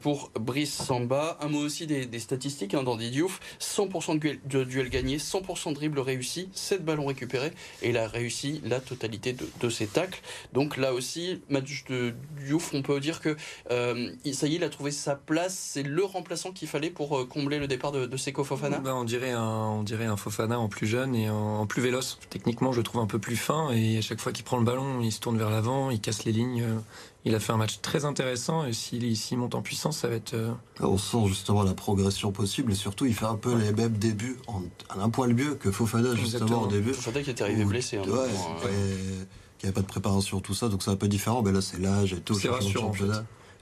pour 0.00 0.30
Brice 0.38 0.74
Samba. 0.74 1.38
Un 1.40 1.48
mot 1.48 1.60
aussi 1.60 1.86
des, 1.86 2.18
statistiques 2.18 2.74
hein, 2.74 2.82
dans 2.82 2.96
Diouf. 2.96 3.40
100% 3.60 4.14
de 4.14 4.18
duel, 4.18 4.40
de 4.44 4.64
duel 4.64 4.88
gagné, 4.88 5.18
100% 5.18 5.70
de 5.70 5.74
dribble 5.74 6.00
réussi, 6.00 6.48
7 6.52 6.84
ballons 6.84 7.06
récupérés. 7.06 7.52
Et 7.82 7.90
il 7.90 7.98
a 7.98 8.06
réussi 8.06 8.60
la 8.64 8.80
totalité 8.80 9.32
de, 9.32 9.48
de 9.60 9.70
ses 9.70 9.86
tacles. 9.86 10.20
Donc 10.52 10.76
là 10.76 10.92
aussi, 10.92 11.40
match 11.48 11.84
de 11.88 11.99
Diouf, 12.44 12.72
on 12.74 12.82
peut 12.82 12.98
dire 13.00 13.20
que 13.20 13.36
euh, 13.70 14.10
ça 14.32 14.46
y 14.46 14.54
est, 14.54 14.56
il 14.56 14.64
a 14.64 14.68
trouvé 14.68 14.90
sa 14.90 15.14
place. 15.14 15.54
C'est 15.54 15.82
le 15.82 16.04
remplaçant 16.04 16.52
qu'il 16.52 16.68
fallait 16.68 16.90
pour 16.90 17.18
euh, 17.18 17.26
combler 17.26 17.58
le 17.58 17.66
départ 17.66 17.92
de, 17.92 18.16
Seko 18.16 18.44
Fofana. 18.44 18.78
Bah, 18.78 18.94
on 18.94 19.04
dirait 19.04 19.32
un, 19.32 19.42
on 19.42 19.82
dirait 19.82 20.06
un 20.06 20.16
Fofana 20.16 20.58
en 20.58 20.68
plus 20.68 20.86
jeune 20.86 21.14
et 21.14 21.30
en, 21.30 21.66
plus 21.66 21.82
véloce. 21.82 22.18
Techniquement, 22.30 22.72
je 22.72 22.78
le 22.78 22.82
trouve 22.82 23.00
un 23.00 23.06
peu 23.06 23.18
plus 23.18 23.36
fin 23.36 23.70
et 23.70 23.98
à 23.98 24.00
chaque 24.00 24.20
fois 24.20 24.32
qu'il 24.32 24.44
prend 24.44 24.58
le 24.58 24.64
ballon, 24.64 25.00
il 25.00 25.12
se 25.12 25.20
tourne 25.20 25.38
vers 25.38 25.50
l'avant, 25.50 25.90
il 25.90 26.00
casse 26.00 26.24
les 26.24 26.32
lignes. 26.32 26.64
Il 27.26 27.34
a 27.34 27.40
fait 27.40 27.52
un 27.52 27.58
match 27.58 27.80
très 27.82 28.06
intéressant 28.06 28.64
et 28.64 28.72
s'il 28.72 29.36
monte 29.36 29.54
en 29.54 29.60
puissance, 29.60 29.98
ça 29.98 30.08
va 30.08 30.14
être. 30.14 30.32
Euh, 30.32 30.52
on 30.80 30.96
sent 30.96 31.26
justement 31.26 31.62
la 31.62 31.74
progression 31.74 32.32
possible 32.32 32.72
et 32.72 32.74
surtout 32.74 33.04
il 33.04 33.14
fait 33.14 33.26
un 33.26 33.36
peu 33.36 33.54
les 33.54 33.72
mêmes 33.72 33.98
débuts 33.98 34.38
en, 34.46 34.62
un 34.98 35.10
poil 35.10 35.34
mieux 35.34 35.54
que 35.54 35.70
Fofana 35.70 36.14
justement 36.14 36.62
au 36.62 36.66
début. 36.66 36.94
Fofana 36.94 37.22
qui 37.22 37.30
est 37.30 37.42
arrivé 37.42 37.64
blessé. 37.64 37.98
Hein, 37.98 38.04
il 39.60 39.66
n'y 39.66 39.68
avait 39.68 39.74
pas 39.74 39.82
de 39.82 39.86
préparation, 39.86 40.40
tout 40.40 40.54
ça, 40.54 40.68
donc 40.68 40.82
c'est 40.82 40.90
un 40.90 40.96
peu 40.96 41.08
différent. 41.08 41.42
Mais 41.42 41.52
là, 41.52 41.60
c'est 41.60 41.78
l'âge 41.78 42.14
et 42.14 42.20
tout. 42.20 42.34
C'est 42.34 42.48
rassurant. 42.48 42.92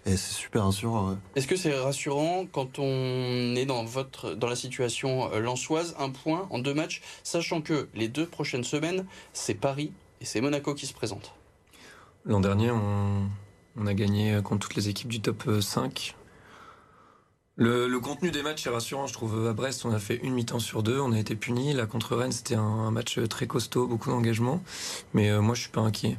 Et 0.07 0.17
c'est 0.17 0.33
super 0.33 0.65
rassurant. 0.65 1.19
Est-ce 1.35 1.47
que 1.47 1.57
c'est 1.57 1.77
rassurant 1.77 2.47
quand 2.51 2.79
on 2.79 3.55
est 3.57 3.67
dans, 3.67 3.85
votre, 3.85 4.35
dans 4.35 4.47
la 4.47 4.57
situation 4.57 5.31
euh, 5.33 5.41
lançoise, 5.41 5.95
un 5.99 6.09
point 6.11 6.47
en 6.51 6.61
deux 6.61 6.73
matchs, 6.73 7.03
sachant 7.25 7.61
que 7.61 7.89
les 7.95 8.09
deux 8.09 8.27
prochaines 8.27 8.65
semaines, 8.65 9.07
c'est 9.33 9.55
Paris 9.55 9.93
et 10.21 10.25
c'est 10.25 10.41
Monaco 10.41 10.73
qui 10.75 10.87
se 10.87 10.95
présentent? 10.95 11.35
L'an 12.25 12.41
dernier, 12.41 12.71
on, 12.71 13.29
on, 13.77 13.87
a 13.87 13.93
gagné 13.93 14.41
contre 14.43 14.69
toutes 14.69 14.77
les 14.77 14.89
équipes 14.89 15.09
du 15.09 15.21
top 15.21 15.51
5. 15.61 16.15
Le, 17.61 17.99
contenu 17.99 18.31
des 18.31 18.43
matchs 18.43 18.69
est 18.69 18.71
rassurant, 18.71 19.09
je 19.09 19.13
trouve. 19.13 19.49
À 19.49 19.53
Brest, 19.53 19.85
on 19.85 19.93
a 19.93 19.99
fait 19.99 20.21
une 20.23 20.33
mi-temps 20.33 20.61
sur 20.61 20.85
deux, 20.85 21.01
on 21.01 21.11
a 21.11 21.19
été 21.19 21.35
punis. 21.35 21.73
Là, 21.73 21.87
contre 21.87 22.15
Rennes, 22.15 22.31
c'était 22.31 22.55
un, 22.55 22.93
match 22.93 23.19
très 23.29 23.49
costaud, 23.49 23.89
beaucoup 23.89 24.11
d'engagement. 24.11 24.63
Mais 25.13 25.29
euh, 25.29 25.41
moi, 25.41 25.57
je 25.57 25.63
suis 25.63 25.71
pas 25.71 25.81
inquiet. 25.81 26.17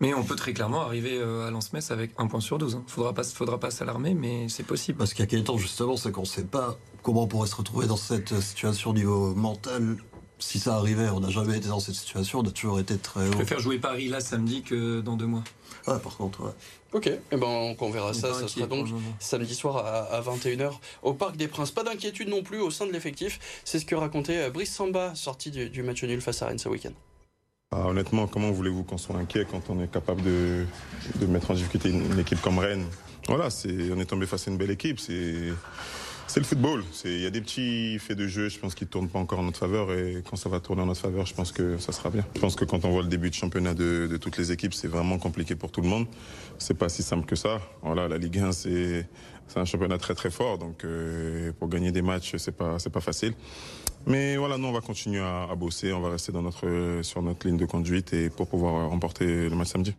Mais 0.00 0.14
on 0.14 0.24
peut 0.24 0.36
très 0.36 0.54
clairement 0.54 0.80
arriver 0.80 1.18
euh, 1.18 1.46
à 1.46 1.50
Lens-Metz 1.50 1.90
avec 1.90 2.12
un 2.16 2.26
point 2.28 2.40
sur 2.40 2.56
12. 2.56 2.76
Hein. 2.76 2.84
Faudra 2.86 3.12
pas, 3.12 3.24
faudra 3.24 3.60
pas 3.60 3.70
s'alarmer, 3.70 4.14
mais 4.14 4.48
c'est 4.48 4.62
possible. 4.62 4.96
Parce 4.96 5.12
qu'il 5.12 5.20
y 5.20 5.24
a 5.24 5.26
quelques 5.26 5.48
temps, 5.48 5.58
justement, 5.58 5.98
c'est 5.98 6.12
qu'on 6.12 6.24
sait 6.24 6.46
pas 6.46 6.78
comment 7.02 7.24
on 7.24 7.26
pourrait 7.26 7.48
se 7.48 7.56
retrouver 7.56 7.86
dans 7.86 7.98
cette 7.98 8.40
situation 8.40 8.90
au 8.90 8.94
niveau 8.94 9.34
mental 9.34 9.98
si 10.40 10.58
ça 10.58 10.74
arrivait, 10.76 11.08
on 11.10 11.20
n'a 11.20 11.30
jamais 11.30 11.56
été 11.56 11.68
dans 11.68 11.80
cette 11.80 11.94
situation, 11.94 12.40
on 12.40 12.42
a 12.42 12.50
toujours 12.50 12.80
été 12.80 12.98
très 12.98 13.20
haut. 13.20 13.32
Je 13.32 13.36
préfère 13.36 13.60
jouer 13.60 13.78
Paris 13.78 14.08
là 14.08 14.20
samedi 14.20 14.62
que 14.62 15.00
dans 15.00 15.16
deux 15.16 15.26
mois? 15.26 15.44
Ouais, 15.86 15.98
par 15.98 16.16
contre, 16.16 16.44
ouais. 16.44 16.52
Ok, 16.92 17.06
et 17.06 17.20
eh 17.30 17.36
ben, 17.36 17.74
on 17.78 17.90
verra 17.90 18.12
ça. 18.12 18.34
Ça 18.34 18.48
sera 18.48 18.66
donc 18.66 18.88
samedi 19.20 19.54
soir 19.54 19.76
à, 19.76 20.16
à 20.16 20.20
21h 20.20 20.72
au 21.02 21.14
Parc 21.14 21.36
des 21.36 21.46
Princes. 21.46 21.70
Pas 21.70 21.84
d'inquiétude 21.84 22.28
non 22.28 22.42
plus 22.42 22.60
au 22.60 22.70
sein 22.70 22.86
de 22.86 22.92
l'effectif. 22.92 23.38
C'est 23.64 23.78
ce 23.78 23.86
que 23.86 23.94
racontait 23.94 24.38
euh, 24.38 24.50
Brice 24.50 24.74
Samba, 24.74 25.14
sorti 25.14 25.52
du, 25.52 25.70
du 25.70 25.84
match 25.84 26.02
nul 26.02 26.20
face 26.20 26.42
à 26.42 26.46
Rennes 26.46 26.58
ce 26.58 26.68
week-end. 26.68 26.92
Ah, 27.70 27.86
honnêtement, 27.86 28.26
comment 28.26 28.50
voulez-vous 28.50 28.82
qu'on 28.82 28.98
soit 28.98 29.14
inquiet 29.16 29.46
quand 29.48 29.70
on 29.70 29.80
est 29.80 29.90
capable 29.90 30.22
de, 30.22 30.66
de 31.20 31.26
mettre 31.26 31.52
en 31.52 31.54
difficulté 31.54 31.90
une, 31.90 32.12
une 32.12 32.18
équipe 32.18 32.40
comme 32.40 32.58
Rennes? 32.58 32.86
Voilà, 33.28 33.50
c'est, 33.50 33.92
on 33.92 34.00
est 34.00 34.06
tombé 34.06 34.26
face 34.26 34.48
à 34.48 34.50
une 34.50 34.56
belle 34.56 34.72
équipe. 34.72 34.98
C'est, 34.98 35.52
c'est 36.30 36.38
le 36.38 36.46
football. 36.46 36.84
Il 37.04 37.20
y 37.20 37.26
a 37.26 37.30
des 37.30 37.40
petits 37.40 37.98
faits 37.98 38.16
de 38.16 38.28
jeu, 38.28 38.48
je 38.48 38.58
pense, 38.60 38.76
qui 38.76 38.84
ne 38.84 38.88
tournent 38.88 39.08
pas 39.08 39.18
encore 39.18 39.40
en 39.40 39.42
notre 39.42 39.58
faveur. 39.58 39.92
Et 39.92 40.22
quand 40.28 40.36
ça 40.36 40.48
va 40.48 40.60
tourner 40.60 40.82
en 40.82 40.86
notre 40.86 41.00
faveur, 41.00 41.26
je 41.26 41.34
pense 41.34 41.50
que 41.50 41.76
ça 41.78 41.90
sera 41.90 42.08
bien. 42.08 42.24
Je 42.36 42.40
pense 42.40 42.54
que 42.54 42.64
quand 42.64 42.84
on 42.84 42.90
voit 42.90 43.02
le 43.02 43.08
début 43.08 43.30
de 43.30 43.34
championnat 43.34 43.74
de, 43.74 44.06
de 44.08 44.16
toutes 44.16 44.38
les 44.38 44.52
équipes, 44.52 44.72
c'est 44.72 44.86
vraiment 44.86 45.18
compliqué 45.18 45.56
pour 45.56 45.72
tout 45.72 45.80
le 45.80 45.88
monde. 45.88 46.06
C'est 46.58 46.78
pas 46.78 46.88
si 46.88 47.02
simple 47.02 47.26
que 47.26 47.34
ça. 47.34 47.60
Voilà, 47.82 48.06
la 48.06 48.16
Ligue 48.16 48.38
1, 48.38 48.52
c'est, 48.52 49.08
un 49.56 49.64
championnat 49.64 49.98
très 49.98 50.14
très 50.14 50.30
fort. 50.30 50.58
Donc 50.58 50.84
euh, 50.84 51.50
pour 51.58 51.68
gagner 51.68 51.90
des 51.90 52.02
matchs, 52.02 52.36
c'est 52.36 52.56
pas, 52.56 52.76
pas 52.76 53.00
facile. 53.00 53.34
Mais 54.06 54.36
voilà, 54.36 54.56
nous, 54.56 54.68
on 54.68 54.72
va 54.72 54.80
continuer 54.80 55.20
à, 55.20 55.48
à 55.50 55.54
bosser. 55.56 55.92
On 55.92 56.00
va 56.00 56.10
rester 56.10 56.30
dans 56.30 56.42
notre, 56.42 57.00
sur 57.02 57.22
notre 57.22 57.44
ligne 57.44 57.56
de 57.56 57.66
conduite 57.66 58.12
et 58.12 58.30
pour 58.30 58.46
pouvoir 58.46 58.88
remporter 58.88 59.48
le 59.48 59.56
match 59.56 59.70
samedi. 59.70 59.96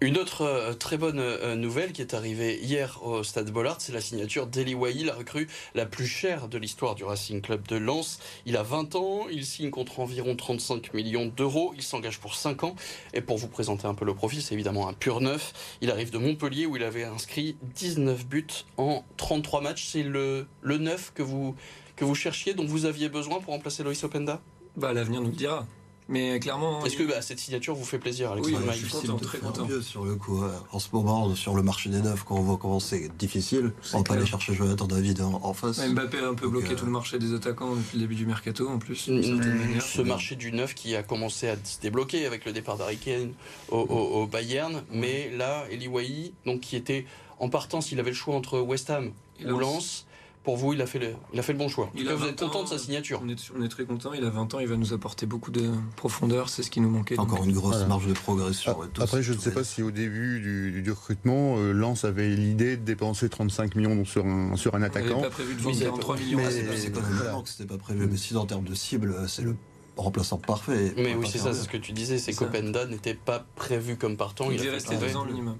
Une 0.00 0.16
autre 0.16 0.42
euh, 0.42 0.74
très 0.74 0.96
bonne 0.96 1.18
euh, 1.18 1.56
nouvelle 1.56 1.92
qui 1.92 2.02
est 2.02 2.14
arrivée 2.14 2.60
hier 2.62 3.00
au 3.02 3.24
Stade 3.24 3.50
Bollard, 3.50 3.80
c'est 3.80 3.92
la 3.92 4.00
signature 4.00 4.46
d'Eli 4.46 4.72
Wahi, 4.72 5.02
la 5.02 5.12
recrue 5.12 5.48
la 5.74 5.86
plus 5.86 6.06
chère 6.06 6.46
de 6.46 6.56
l'histoire 6.56 6.94
du 6.94 7.02
Racing 7.02 7.40
Club 7.40 7.66
de 7.66 7.74
Lens. 7.74 8.20
Il 8.46 8.56
a 8.56 8.62
20 8.62 8.94
ans, 8.94 9.26
il 9.28 9.44
signe 9.44 9.70
contre 9.70 9.98
environ 9.98 10.36
35 10.36 10.94
millions 10.94 11.26
d'euros, 11.26 11.72
il 11.74 11.82
s'engage 11.82 12.20
pour 12.20 12.36
5 12.36 12.62
ans. 12.62 12.76
Et 13.12 13.20
pour 13.20 13.38
vous 13.38 13.48
présenter 13.48 13.88
un 13.88 13.94
peu 13.94 14.04
le 14.04 14.14
profil, 14.14 14.40
c'est 14.40 14.54
évidemment 14.54 14.86
un 14.86 14.92
pur 14.92 15.20
neuf. 15.20 15.52
Il 15.80 15.90
arrive 15.90 16.12
de 16.12 16.18
Montpellier 16.18 16.66
où 16.66 16.76
il 16.76 16.84
avait 16.84 17.02
inscrit 17.02 17.56
19 17.74 18.24
buts 18.24 18.46
en 18.76 19.04
33 19.16 19.62
matchs. 19.62 19.88
C'est 19.90 20.04
le, 20.04 20.46
le 20.62 20.78
neuf 20.78 21.10
que 21.12 21.24
vous, 21.24 21.56
que 21.96 22.04
vous 22.04 22.14
cherchiez, 22.14 22.54
dont 22.54 22.66
vous 22.66 22.84
aviez 22.84 23.08
besoin 23.08 23.40
pour 23.40 23.52
remplacer 23.52 23.82
Loïs 23.82 24.04
Openda? 24.04 24.40
Bah, 24.76 24.92
l'avenir 24.92 25.20
nous 25.22 25.30
le 25.30 25.36
dira. 25.36 25.66
Mais 26.08 26.40
clairement. 26.40 26.84
Est-ce 26.86 26.96
que 26.96 27.02
bah, 27.02 27.20
cette 27.20 27.38
signature 27.38 27.74
vous 27.74 27.84
fait 27.84 27.98
plaisir, 27.98 28.28
Oui, 28.30 28.34
Alexandre 28.38 28.58
moi, 28.60 28.66
Maïs 28.68 28.80
je 28.80 28.86
suis 28.86 29.06
content, 29.08 29.16
très 29.18 29.38
content. 29.38 29.66
mieux 29.66 29.82
sur 29.82 30.04
le 30.06 30.14
coup. 30.14 30.40
ouais. 30.42 30.48
En 30.72 30.78
ce 30.78 30.88
moment, 30.92 31.34
sur 31.34 31.54
le 31.54 31.62
marché 31.62 31.90
des 31.90 32.00
neufs, 32.00 32.24
quand 32.24 32.36
on 32.36 32.42
voit 32.42 32.56
comment 32.56 32.80
c'est 32.80 33.14
difficile, 33.18 33.72
on 33.92 33.98
va 33.98 34.04
pas 34.04 34.14
aller 34.14 34.24
chercher 34.26 34.54
Jonathan 34.54 34.86
David 34.86 35.20
en, 35.20 35.40
en 35.42 35.52
face. 35.52 35.86
Mbappé 35.86 36.18
a 36.18 36.28
un 36.28 36.34
peu 36.34 36.44
Donc, 36.46 36.52
bloqué 36.52 36.72
euh, 36.72 36.76
tout 36.76 36.86
le 36.86 36.92
marché 36.92 37.18
des 37.18 37.34
attaquants 37.34 37.74
depuis 37.74 37.98
le 37.98 38.02
début 38.04 38.14
du 38.14 38.24
mercato 38.26 38.68
en 38.68 38.78
plus, 38.78 39.08
d'une 39.08 39.22
certaine 39.22 39.54
Mm, 39.54 39.58
manière. 39.58 39.82
Ce 39.82 40.00
marché 40.02 40.34
du 40.36 40.50
neuf 40.50 40.74
qui 40.74 40.96
a 40.96 41.02
commencé 41.02 41.48
à 41.48 41.56
se 41.62 41.78
débloquer 41.80 42.24
avec 42.26 42.44
le 42.46 42.52
départ 42.52 42.78
d'Harry 42.78 42.96
Kane 42.96 43.32
au, 43.70 43.76
au- 43.78 44.22
au 44.22 44.26
Bayern, 44.26 44.82
mais 44.90 45.30
là, 45.36 45.64
Eli 45.70 45.88
Wahi, 45.88 46.32
donc 46.46 46.60
qui 46.60 46.76
était 46.76 47.04
en 47.38 47.50
partance, 47.50 47.92
il 47.92 48.00
avait 48.00 48.10
le 48.10 48.16
choix 48.16 48.34
entre 48.34 48.58
West 48.60 48.88
Ham 48.90 49.12
Et 49.40 49.44
ou 49.50 49.58
Lens. 49.58 50.06
Pour 50.44 50.56
vous, 50.56 50.72
il 50.72 50.80
a 50.80 50.86
fait 50.86 50.98
le, 50.98 51.12
il 51.34 51.38
a 51.38 51.42
fait 51.42 51.52
le 51.52 51.58
bon 51.58 51.68
choix. 51.68 51.90
Il 51.94 52.06
cas, 52.06 52.14
vous 52.14 52.24
êtes 52.24 52.40
20 52.40 52.46
content 52.46 52.60
ans, 52.60 52.62
de 52.64 52.68
sa 52.68 52.78
signature. 52.78 53.20
On 53.22 53.28
est, 53.28 53.36
on 53.58 53.62
est 53.62 53.68
très 53.68 53.84
content, 53.84 54.12
il 54.14 54.24
a 54.24 54.30
20 54.30 54.54
ans, 54.54 54.60
il 54.60 54.66
va 54.66 54.76
nous 54.76 54.92
apporter 54.94 55.26
beaucoup 55.26 55.50
de 55.50 55.70
profondeur, 55.96 56.48
c'est 56.48 56.62
ce 56.62 56.70
qui 56.70 56.80
nous 56.80 56.88
manquait. 56.88 57.18
Encore 57.18 57.38
donc. 57.40 57.46
une 57.48 57.52
grosse 57.54 57.72
Voilà. 57.72 57.86
marge 57.86 58.06
de 58.06 58.12
progression. 58.14 58.76
Ah, 58.82 58.86
tous- 58.92 59.02
Après, 59.02 59.22
je 59.22 59.32
ne 59.34 59.38
sais 59.38 59.50
pas 59.50 59.64
si 59.64 59.82
au 59.82 59.90
début 59.90 60.40
du, 60.40 60.80
du 60.82 60.90
recrutement, 60.90 61.56
euh, 61.58 61.72
Lens 61.72 62.04
avait 62.04 62.28
l'idée 62.30 62.76
de 62.76 62.82
dépenser 62.84 63.28
35 63.28 63.74
millions 63.76 64.04
sur 64.04 64.24
un, 64.24 64.56
sur 64.56 64.74
un 64.74 64.80
On 64.80 64.82
attaquant. 64.84 65.20
pas 65.20 65.30
prévu 65.30 65.54
de 65.54 65.60
vendre 65.60 65.76
c'est 65.76 65.84
43 65.84 66.14
pas- 66.16 66.22
millions. 66.22 66.38
c'est 66.50 66.62
Voilà. 66.92 67.42
que 67.42 67.48
c'était 67.48 67.66
pas 67.66 67.78
prévu. 67.78 68.06
Mais 68.10 68.16
si 68.16 68.34
en 68.36 68.46
termes 68.46 68.64
de 68.64 68.74
cible, 68.74 69.14
c'est 69.28 69.42
le 69.42 69.54
remplaçant 69.96 70.38
parfait. 70.38 70.94
Mais 70.96 71.14
oui, 71.14 71.26
c'est 71.30 71.38
ça, 71.38 71.52
c'est 71.52 71.62
ce 71.64 71.68
que 71.68 71.76
tu 71.76 71.92
disais, 71.92 72.18
c'est 72.18 72.32
qu'Openda 72.32 72.86
n'était 72.86 73.14
pas 73.14 73.44
prévu 73.56 73.96
comme 73.96 74.16
partant. 74.16 74.50
Il 74.50 74.58
fait 74.60 74.70
rester 74.70 74.94
tomber. 74.94 75.08
deux 75.08 75.16
ans 75.16 75.24
minimum. 75.26 75.56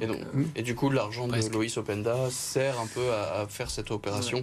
Et, 0.00 0.06
donc, 0.06 0.18
et 0.56 0.62
du 0.62 0.74
coup, 0.74 0.90
l'argent 0.90 1.26
de. 1.28 1.34
Loïs 1.52 1.76
Openda 1.76 2.30
sert 2.30 2.78
un 2.80 2.86
peu 2.86 3.10
à, 3.12 3.40
à 3.40 3.46
faire 3.46 3.70
cette 3.70 3.90
opération. 3.90 4.38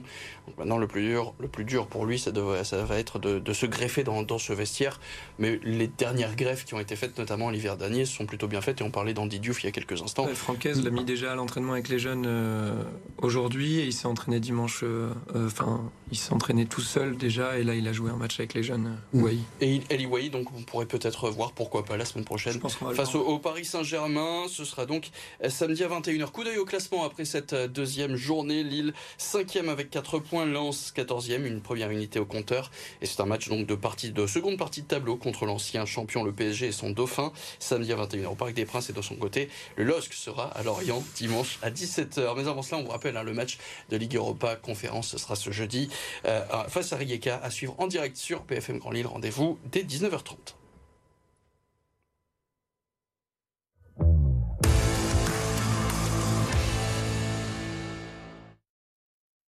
Donc 0.47 0.57
maintenant, 0.57 0.77
le 0.77 0.87
plus 0.87 1.01
dur, 1.03 1.33
le 1.39 1.47
plus 1.47 1.63
dur 1.65 1.87
pour 1.87 2.05
lui, 2.05 2.19
ça, 2.19 2.31
devrait- 2.31 2.63
ça 2.63 2.83
va 2.83 2.97
être 2.99 3.19
de, 3.19 3.39
de 3.39 3.53
se 3.53 3.65
greffer 3.65 4.03
dans, 4.03 4.21
dans 4.23 4.37
ce 4.37 4.53
vestiaire. 4.53 4.99
Mais 5.39 5.59
les 5.63 5.87
dernières 5.87 6.35
greffes 6.35 6.65
qui 6.65 6.73
ont 6.73 6.79
été 6.79 6.95
faites, 6.95 7.17
notamment 7.17 7.49
l'hiver 7.49 7.77
dernier, 7.77 8.05
sont 8.05 8.25
plutôt 8.25 8.47
bien 8.47 8.61
faites. 8.61 8.81
Et 8.81 8.83
on 8.83 8.91
parlait 8.91 9.13
d'Andy 9.13 9.39
Diouf 9.39 9.63
il 9.63 9.67
y 9.67 9.69
a 9.69 9.71
quelques 9.71 10.01
instants. 10.01 10.25
Ouais, 10.25 10.35
Francaise 10.35 10.83
l'a 10.83 10.89
mis 10.91 11.03
déjà 11.05 11.31
à 11.31 11.35
l'entraînement 11.35 11.73
avec 11.73 11.89
les 11.89 11.99
jeunes 11.99 12.25
euh, 12.27 12.73
aujourd'hui 13.19 13.79
et 13.79 13.85
il 13.85 13.93
s'est 13.93 14.07
entraîné 14.07 14.39
dimanche. 14.39 14.81
euh, 14.83 15.09
euh, 15.35 15.47
Enfin, 15.47 15.81
il 16.15 16.17
s'est 16.17 16.31
entraîné 16.31 16.65
tout 16.65 16.79
seul 16.81 17.17
déjà 17.17 17.57
et 17.59 17.63
là 17.63 17.75
il 17.75 17.85
a 17.89 17.91
joué 17.93 18.09
un 18.09 18.15
match 18.15 18.39
avec 18.39 18.53
les 18.53 18.63
jeunes. 18.63 18.97
euh, 19.13 19.17
Mm. 19.19 19.23
Wai. 19.23 19.37
Et 19.59 19.81
Eli 19.89 20.05
Wahi, 20.05 20.29
donc 20.29 20.47
vous 20.51 20.61
pourrez 20.63 20.85
peut-être 20.85 21.29
voir, 21.29 21.51
pourquoi 21.51 21.83
pas, 21.83 21.97
la 21.97 22.05
semaine 22.05 22.23
prochaine. 22.23 22.57
Face 22.95 23.15
au 23.15 23.37
Paris 23.39 23.65
Saint-Germain, 23.65 24.45
ce 24.49 24.63
sera 24.63 24.85
donc 24.85 25.09
euh, 25.43 25.49
samedi 25.49 25.83
à 25.83 25.89
21h. 25.89 26.31
Coup 26.31 26.45
d'œil 26.45 26.57
au 26.57 26.63
classement 26.65 27.03
après 27.03 27.25
cette 27.25 27.51
euh, 27.51 27.67
deuxième 27.67 28.15
journée. 28.15 28.63
Lille 28.63 28.93
5e 29.19 29.67
avec 29.67 29.89
4 29.89 30.19
points, 30.19 30.45
Lens 30.45 30.93
14e, 30.95 31.45
une 31.45 31.59
première 31.61 31.89
unité 31.91 32.17
au 32.19 32.25
compteur. 32.25 32.71
Et 33.01 33.05
c'est 33.05 33.19
un 33.19 33.25
match 33.25 33.49
donc 33.49 33.67
de, 33.67 33.75
partie, 33.75 34.11
de 34.11 34.25
seconde 34.25 34.57
partie 34.57 34.81
de 34.83 34.87
tableau 34.87 35.17
contre 35.17 35.45
l'ancien 35.45 35.85
champion, 35.85 36.23
le 36.23 36.31
PSG 36.31 36.67
et 36.67 36.71
son 36.71 36.91
dauphin. 36.91 37.33
Samedi 37.59 37.91
à 37.91 37.97
21h 37.97 38.27
au 38.27 38.35
Parc 38.35 38.53
des 38.53 38.65
Princes 38.65 38.89
et 38.89 38.93
de 38.93 39.01
son 39.01 39.15
côté, 39.15 39.49
le 39.75 39.83
LOSC 39.83 40.13
sera 40.13 40.45
à 40.45 40.63
Lorient 40.63 41.03
dimanche 41.17 41.59
à 41.61 41.71
17h. 41.71 42.35
Mais 42.37 42.47
avant 42.47 42.61
cela, 42.61 42.79
on 42.79 42.83
vous 42.85 42.91
rappelle 42.91 43.17
hein, 43.17 43.23
le 43.23 43.33
match 43.33 43.57
de 43.89 43.97
Ligue 43.97 44.15
Europa 44.15 44.55
conférence, 44.55 45.09
ce 45.09 45.17
sera 45.17 45.35
ce 45.35 45.51
jeudi 45.51 45.89
euh, 46.25 46.41
face 46.67 46.93
à 46.93 46.97
Rijeka 46.97 47.39
à 47.41 47.49
suivre 47.49 47.75
en 47.77 47.87
direct 47.87 48.17
sur 48.17 48.43
PFM 48.43 48.79
Grand 48.79 48.91
Lille. 48.91 49.07
Rendez-vous 49.07 49.59
dès 49.71 49.83
19h30. 49.83 50.55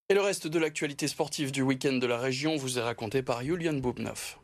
Et 0.09 0.13
le 0.13 0.21
reste 0.21 0.47
de 0.47 0.57
l'actualité 0.57 1.09
sportive 1.09 1.51
du 1.51 1.61
week-end 1.61 1.91
de 1.91 2.07
la 2.07 2.17
région 2.17 2.55
vous 2.55 2.79
est 2.79 2.81
raconté 2.81 3.21
par 3.21 3.43
Julian 3.43 3.73
Boubnov. 3.73 4.37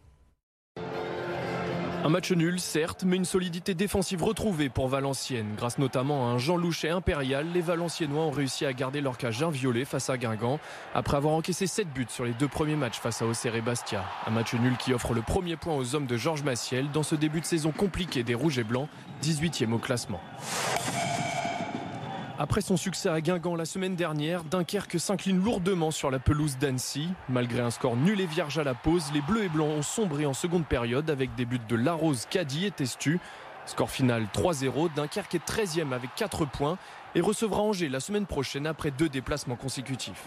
Un 2.06 2.10
match 2.10 2.34
nul, 2.34 2.60
certes, 2.60 3.06
mais 3.06 3.16
une 3.16 3.24
solidité 3.24 3.76
défensive 3.76 4.26
retrouvée 4.26 4.68
pour 4.68 4.89
Valenciennes. 4.89 5.54
Grâce 5.56 5.78
notamment 5.78 6.28
à 6.28 6.32
un 6.34 6.38
Jean 6.38 6.58
Louchet 6.58 6.89
impérial, 6.89 7.48
les 7.54 7.62
Valenciennois 7.62 8.26
ont 8.26 8.32
réussi 8.32 8.66
à 8.66 8.74
garder 8.74 9.00
leur 9.00 9.18
cage 9.18 9.42
inviolée 9.42 9.86
face 9.86 10.10
à 10.10 10.18
Guingamp, 10.18 10.60
après 10.94 11.16
avoir 11.16 11.34
encaissé 11.34 11.66
7 11.66 11.88
buts 11.94 12.06
sur 12.10 12.26
les 12.26 12.34
deux 12.34 12.50
premiers 12.50 12.76
matchs 12.76 13.00
face 13.00 13.22
à 13.22 13.26
Auxerre 13.26 13.56
et 13.56 13.62
Bastia. 13.62 14.04
Un 14.28 14.32
match 14.32 14.54
nul 14.54 14.76
qui 14.76 14.94
offre 14.94 15.13
le 15.13 15.22
premier 15.22 15.56
point 15.56 15.78
aux 15.78 15.96
hommes 15.96 16.06
de 16.06 16.18
Georges 16.18 16.44
Massiel 16.44 16.92
dans 16.92 17.04
ce 17.04 17.16
début 17.16 17.39
de 17.39 17.46
saison 17.46 17.72
compliqué 17.72 18.24
des 18.24 18.36
Rouges 18.36 18.60
et 18.60 18.66
Blancs, 18.66 18.89
18e 19.24 19.72
au 19.72 19.80
classement. 19.80 20.20
Après 22.44 22.60
son 22.60 22.76
succès 22.76 23.08
à 23.08 23.22
Guingamp 23.22 23.56
la 23.56 23.64
semaine 23.64 23.96
dernière, 23.96 24.44
Dunkerque 24.44 25.00
s'incline 25.00 25.42
lourdement 25.42 25.92
sur 25.92 26.12
la 26.12 26.20
pelouse 26.20 26.58
d'Annecy. 26.58 27.08
Malgré 27.30 27.62
un 27.62 27.72
score 27.72 27.96
nul 27.96 28.20
et 28.20 28.26
vierge 28.26 28.58
à 28.58 28.66
la 28.66 28.74
pause, 28.74 29.06
les 29.14 29.22
Bleus 29.22 29.46
et 29.46 29.48
Blancs 29.48 29.70
ont 29.70 29.82
sombré 29.82 30.26
en 30.26 30.34
seconde 30.34 30.66
période 30.66 31.10
avec 31.10 31.34
des 31.36 31.46
buts 31.46 31.62
de 31.70 31.76
Larose, 31.78 32.28
Caddy 32.30 32.66
et 32.66 32.72
Testu. 32.72 33.22
Score 33.66 33.90
final 33.90 34.28
3-0, 34.34 34.94
Dunkerque 34.94 35.36
est 35.36 35.48
13e 35.48 35.94
avec 35.94 36.14
4 36.16 36.44
points 36.44 36.78
et 37.16 37.22
recevra 37.22 37.62
Angers 37.62 37.88
la 37.88 38.02
semaine 38.02 38.26
prochaine 38.26 38.68
après 38.68 38.92
deux 38.92 39.08
déplacements 39.08 39.56
consécutifs. 39.56 40.26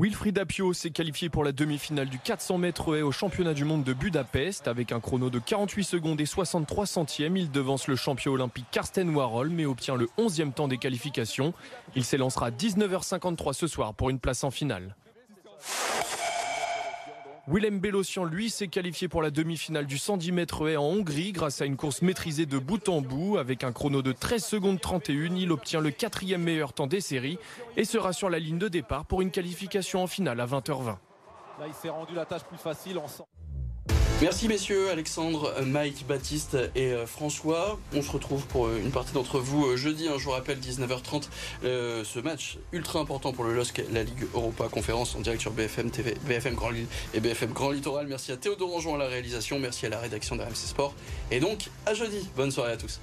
Wilfried 0.00 0.38
Apio 0.38 0.72
s'est 0.72 0.92
qualifié 0.92 1.28
pour 1.28 1.42
la 1.42 1.50
demi-finale 1.50 2.08
du 2.08 2.20
400 2.20 2.58
mètres 2.58 2.96
haies 2.96 3.02
au 3.02 3.10
championnat 3.10 3.52
du 3.52 3.64
monde 3.64 3.82
de 3.82 3.92
Budapest 3.92 4.68
avec 4.68 4.92
un 4.92 5.00
chrono 5.00 5.28
de 5.28 5.40
48 5.40 5.82
secondes 5.82 6.20
et 6.20 6.26
63 6.26 6.86
centièmes. 6.86 7.36
Il 7.36 7.50
devance 7.50 7.88
le 7.88 7.96
champion 7.96 8.30
olympique 8.30 8.66
Karsten 8.70 9.12
Warhol 9.12 9.48
mais 9.48 9.66
obtient 9.66 9.96
le 9.96 10.06
11e 10.16 10.52
temps 10.52 10.68
des 10.68 10.78
qualifications. 10.78 11.52
Il 11.96 12.04
s'élancera 12.04 12.46
à 12.46 12.50
19h53 12.52 13.52
ce 13.54 13.66
soir 13.66 13.92
pour 13.92 14.08
une 14.10 14.20
place 14.20 14.44
en 14.44 14.52
finale. 14.52 14.94
Willem 17.50 17.80
Bellossian, 17.80 18.24
lui, 18.24 18.50
s'est 18.50 18.68
qualifié 18.68 19.08
pour 19.08 19.22
la 19.22 19.30
demi-finale 19.30 19.86
du 19.86 19.96
110 19.96 20.32
mètres 20.32 20.68
haies 20.68 20.76
en 20.76 20.84
Hongrie 20.84 21.32
grâce 21.32 21.62
à 21.62 21.64
une 21.64 21.76
course 21.78 22.02
maîtrisée 22.02 22.44
de 22.44 22.58
bout 22.58 22.86
en 22.90 23.00
bout. 23.00 23.38
Avec 23.38 23.64
un 23.64 23.72
chrono 23.72 24.02
de 24.02 24.12
13 24.12 24.44
secondes 24.44 24.80
31, 24.80 25.34
il 25.34 25.50
obtient 25.50 25.80
le 25.80 25.90
quatrième 25.90 26.42
meilleur 26.42 26.74
temps 26.74 26.86
des 26.86 27.00
séries 27.00 27.38
et 27.78 27.84
sera 27.86 28.12
sur 28.12 28.28
la 28.28 28.38
ligne 28.38 28.58
de 28.58 28.68
départ 28.68 29.06
pour 29.06 29.22
une 29.22 29.30
qualification 29.30 30.02
en 30.02 30.06
finale 30.06 30.40
à 30.40 30.46
20h20. 30.46 30.84
Là, 31.58 31.66
il 31.66 31.72
s'est 31.72 31.88
rendu 31.88 32.14
la 32.14 32.26
tâche 32.26 32.44
plus 32.44 32.58
facile 32.58 32.98
en 32.98 33.08
sent- 33.08 33.22
Merci 34.20 34.48
messieurs, 34.48 34.90
Alexandre, 34.90 35.54
Mike, 35.64 36.04
Baptiste 36.08 36.56
et 36.74 36.90
euh, 36.90 37.06
François. 37.06 37.78
On 37.94 38.02
se 38.02 38.10
retrouve 38.10 38.44
pour 38.46 38.66
euh, 38.66 38.80
une 38.82 38.90
partie 38.90 39.12
d'entre 39.12 39.38
vous 39.38 39.64
euh, 39.64 39.76
jeudi, 39.76 40.08
hein, 40.08 40.14
je 40.18 40.24
vous 40.24 40.32
rappelle, 40.32 40.58
19h30, 40.58 41.28
euh, 41.62 42.02
ce 42.02 42.18
match 42.18 42.58
ultra 42.72 42.98
important 42.98 43.32
pour 43.32 43.44
le 43.44 43.54
LOSC, 43.54 43.84
la 43.92 44.02
Ligue 44.02 44.26
Europa 44.34 44.66
Conférence 44.68 45.14
en 45.14 45.20
direct 45.20 45.40
sur 45.40 45.52
BFM 45.52 45.92
TV, 45.92 46.16
BFM 46.26 46.56
Grand 46.56 46.70
Lille 46.70 46.88
et 47.14 47.20
BFM 47.20 47.52
Grand 47.52 47.70
Littoral. 47.70 48.08
Merci 48.08 48.32
à 48.32 48.36
Théodore 48.36 48.82
à 48.92 48.98
la 48.98 49.06
réalisation, 49.06 49.60
merci 49.60 49.86
à 49.86 49.88
la 49.88 50.00
rédaction 50.00 50.34
de 50.34 50.42
RMC 50.42 50.56
Sport. 50.56 50.94
Et 51.30 51.38
donc, 51.38 51.68
à 51.86 51.94
jeudi. 51.94 52.28
Bonne 52.34 52.50
soirée 52.50 52.72
à 52.72 52.76
tous. 52.76 52.98